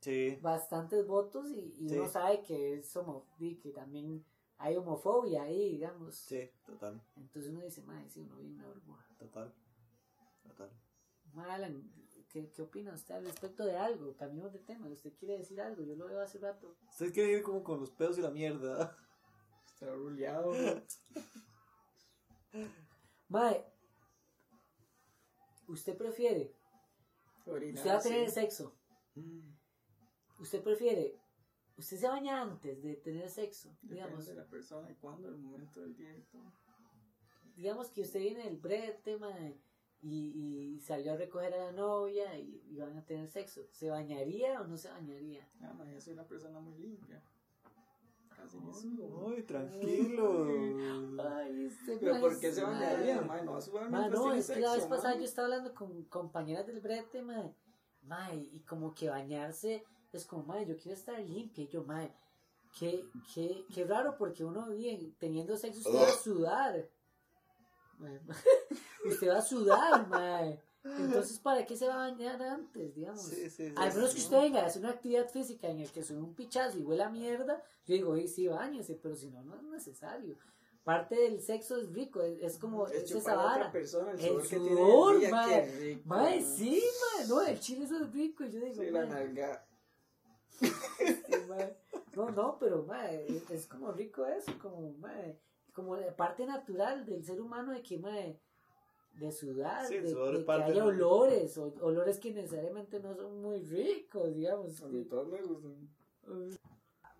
Sí. 0.00 0.38
bastantes 0.40 1.04
votos 1.08 1.50
y, 1.50 1.74
y 1.80 1.88
Sí. 1.88 1.98
uno 1.98 2.08
sabe 2.08 2.42
que 2.42 2.74
es 2.74 2.96
homo, 2.96 3.26
y 3.40 3.56
que 3.56 3.70
también 3.72 4.24
hay 4.58 4.76
homofobia 4.76 5.42
ahí, 5.44 5.70
digamos. 5.70 6.14
Sí, 6.16 6.50
total, 6.66 7.00
Entonces 7.16 7.50
uno 7.50 7.62
dice, 7.62 7.82
mae, 7.82 8.08
sí, 8.10 8.20
uno 8.20 8.36
vive 8.36 8.54
una 8.54 8.66
burbuja. 8.66 9.06
total. 9.18 9.54
Total. 10.42 10.70
Alan, 11.36 11.92
¿qué, 12.28 12.50
¿qué 12.50 12.62
opina 12.62 12.92
usted 12.92 13.14
al 13.14 13.24
respecto 13.24 13.64
de 13.64 13.76
algo? 13.76 14.16
Cambiemos 14.16 14.52
de 14.52 14.58
tema, 14.58 14.88
usted 14.88 15.12
quiere 15.14 15.38
decir 15.38 15.60
algo, 15.60 15.82
yo 15.82 15.94
lo 15.94 16.06
veo 16.06 16.20
hace 16.20 16.38
rato. 16.38 16.76
Usted 16.90 17.12
quiere 17.12 17.32
ir 17.32 17.42
como 17.42 17.62
con 17.62 17.80
los 17.80 17.90
pedos 17.90 18.18
y 18.18 18.22
la 18.22 18.30
mierda. 18.30 18.96
Está 19.66 19.92
ruleado. 19.94 20.52
Mae, 23.28 23.64
¿usted 25.68 25.96
prefiere? 25.96 26.52
Usted 27.46 27.86
va 27.90 27.98
a 27.98 28.00
tener 28.00 28.30
sexo. 28.30 28.74
¿Usted 30.38 30.62
prefiere? 30.62 31.18
¿Usted 31.78 31.96
se 31.96 32.08
baña 32.08 32.42
antes 32.42 32.82
de 32.82 32.96
tener 32.96 33.30
sexo? 33.30 33.70
Digamos, 33.82 34.10
Depende 34.26 34.32
de 34.32 34.36
la 34.40 34.50
persona 34.50 34.90
y 34.90 34.94
cuándo, 34.96 35.28
el 35.28 35.38
momento 35.38 35.80
del 35.80 35.94
día 35.96 36.14
y 36.16 36.22
todo. 36.22 36.52
digamos 37.56 37.90
que 37.90 38.02
usted 38.02 38.20
viene 38.20 38.44
del 38.44 38.56
brete, 38.56 39.16
mae, 39.16 39.56
y, 40.00 40.74
y 40.74 40.80
salió 40.80 41.12
a 41.12 41.16
recoger 41.16 41.54
a 41.54 41.66
la 41.66 41.72
novia 41.72 42.36
y, 42.38 42.62
y 42.68 42.78
van 42.78 42.96
a 42.96 43.04
tener 43.04 43.28
sexo. 43.28 43.62
¿Se 43.70 43.90
bañaría 43.90 44.60
o 44.60 44.66
no 44.66 44.76
se 44.76 44.88
bañaría? 44.90 45.48
Ah, 45.60 45.72
ma, 45.72 45.90
yo 45.90 46.00
soy 46.00 46.12
una 46.14 46.26
persona 46.26 46.60
muy 46.60 46.76
limpia. 46.78 47.22
Casi 48.36 48.58
ni 48.60 48.72
sudo. 48.72 49.28
Ay, 49.28 49.42
tranquilo. 49.42 50.46
Ay, 51.36 51.64
este 51.66 51.96
Pero 51.98 52.12
mae 52.12 52.20
¿por 52.20 52.38
qué 52.40 52.52
se 52.52 52.62
bañaría, 52.62 53.20
mae. 53.22 53.38
ma? 53.38 53.42
No 53.42 53.52
va 53.52 53.58
a 53.58 53.62
sudar 53.62 53.90
Ma, 53.90 53.98
mientras 54.00 54.20
no, 54.22 54.32
es 54.34 54.50
que 54.50 54.60
la 54.60 54.74
vez 54.74 54.86
pasada 54.86 55.16
yo 55.16 55.24
estaba 55.24 55.46
hablando 55.46 55.74
con 55.74 56.04
compañeras 56.04 56.66
del 56.66 56.80
brete, 56.80 57.22
mae. 57.22 57.52
Mae, 58.02 58.36
y 58.52 58.60
como 58.60 58.94
que 58.94 59.08
bañarse 59.08 59.84
es 60.12 60.24
como, 60.24 60.42
mae, 60.44 60.66
yo 60.66 60.76
quiero 60.76 60.96
estar 60.96 61.18
limpia. 61.20 61.64
Y 61.64 61.68
yo, 61.68 61.84
mae, 61.84 62.12
qué, 62.78 63.04
qué, 63.34 63.64
qué 63.74 63.84
raro 63.84 64.16
porque 64.16 64.44
uno 64.44 64.68
bien, 64.70 65.14
teniendo 65.18 65.56
sexo, 65.56 65.80
usted 65.80 65.94
va 65.94 66.08
a 66.08 66.12
sudar. 66.18 66.88
Mae, 67.98 68.20
usted 69.06 69.28
va 69.28 69.38
a 69.38 69.42
sudar, 69.42 70.08
mae. 70.08 70.60
Entonces, 70.84 71.38
¿para 71.40 71.66
qué 71.66 71.76
se 71.76 71.86
va 71.86 71.94
a 71.94 72.10
bañar 72.10 72.40
antes, 72.40 72.94
digamos? 72.94 73.22
Sí, 73.22 73.50
sí, 73.50 73.68
sí. 73.68 73.74
Al 73.76 73.92
menos 73.94 74.14
que 74.14 74.20
usted 74.20 74.40
venga 74.40 74.62
a 74.62 74.66
hacer 74.66 74.80
una 74.80 74.92
actividad 74.92 75.28
física 75.28 75.68
en 75.68 75.80
el 75.80 75.90
que 75.90 76.02
suene 76.02 76.22
un 76.22 76.34
pichazo 76.34 76.78
y 76.78 76.82
huele 76.82 77.02
a 77.02 77.10
mierda, 77.10 77.62
yo 77.84 77.94
digo, 77.94 78.12
oye, 78.12 78.26
sí, 78.28 78.46
bañese, 78.48 78.94
pero 78.94 79.14
si 79.14 79.28
no, 79.28 79.42
no 79.42 79.56
es 79.56 79.62
necesario. 79.64 80.36
Parte 80.84 81.16
del 81.16 81.42
sexo 81.42 81.76
es 81.76 81.92
rico, 81.92 82.22
es, 82.22 82.38
es 82.40 82.58
como, 82.58 82.86
Es 82.86 83.02
es 83.02 83.10
esa 83.16 83.34
vara. 83.36 83.70
persona, 83.70 84.12
el 84.12 84.18
El 84.20 84.26
sudor 84.26 84.42
que 84.48 84.48
tiene 84.60 84.68
sudor, 84.76 85.14
el 85.14 85.20
día, 85.20 85.30
ma. 85.30 85.46
qué 85.48 85.66
rico, 85.78 86.02
Mae, 86.06 86.40
ma. 86.40 86.46
sí, 86.56 86.82
mae, 87.18 87.26
no, 87.28 87.40
el 87.42 87.60
chile 87.60 87.84
eso 87.84 87.96
es 88.02 88.12
rico, 88.12 88.44
y 88.44 88.50
yo 88.50 88.60
digo, 88.60 88.82
Sí, 88.82 88.90
la 88.90 89.00
mae, 89.00 89.08
nalga. 89.08 89.66
Sí, 90.60 91.32
mae. 91.48 91.76
no, 92.16 92.30
no, 92.30 92.58
pero 92.58 92.84
mae, 92.84 93.26
es, 93.50 93.66
como 93.66 93.92
rico 93.92 94.26
eso, 94.26 94.52
como, 94.60 94.92
mae, 94.98 95.38
como 95.72 95.96
la 95.96 96.14
parte 96.14 96.44
natural 96.46 97.06
del 97.06 97.24
ser 97.24 97.40
humano 97.40 97.72
de 97.72 97.82
que, 97.82 97.98
mae, 97.98 98.40
de 99.12 99.32
sudar, 99.32 99.86
Sí, 99.86 99.98
de, 99.98 100.10
sudor 100.10 100.38
de 100.38 100.44
que 100.44 100.52
haya 100.52 100.84
olores, 100.84 101.58
o- 101.58 101.74
olores 101.80 102.18
que 102.18 102.32
necesariamente 102.32 103.00
no 103.00 103.14
son 103.14 103.40
muy 103.42 103.60
ricos, 103.62 104.34
digamos. 104.34 104.80
A 104.82 104.86
mí 104.88 105.04
todos 105.04 105.28
me 105.28 105.42
gustan. 105.42 105.88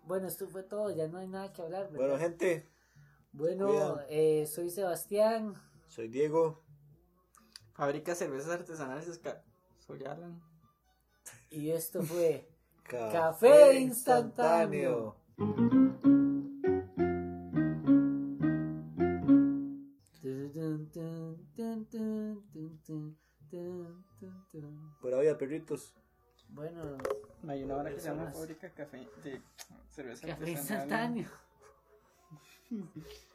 Bueno, 0.05 0.27
esto 0.27 0.47
fue 0.47 0.63
todo, 0.63 0.89
ya 0.91 1.07
no 1.07 1.17
hay 1.19 1.27
nada 1.27 1.51
que 1.53 1.61
hablar, 1.61 1.83
¿verdad? 1.91 1.97
Bueno, 1.97 2.17
gente, 2.17 2.67
Bueno, 3.31 3.99
eh, 4.09 4.47
soy 4.47 4.69
Sebastián. 4.69 5.53
soy 5.87 6.07
Diego. 6.07 6.63
Fabrica 7.73 8.15
cervezas 8.15 8.49
artesanales, 8.49 9.21
soy 9.77 10.03
Alan. 10.03 10.41
Y 11.49 11.69
esto 11.71 12.01
fue 12.03 12.49
Café, 12.89 13.11
Café 13.11 13.79
instantáneo. 13.79 15.15
Por 25.01 25.13
ahora, 25.13 25.37
perritos. 25.37 25.93
Bueno, 26.49 26.97
Hay 27.47 27.63
una 27.63 27.77
hora 27.77 27.91
que 27.91 27.99
se 27.99 28.09
llama. 28.09 28.31
Fábrica 28.31 28.73
Café 28.73 29.07
de 29.23 29.39
cerveza 29.87 30.27
café 30.27 30.49
instantáneo. 30.51 31.29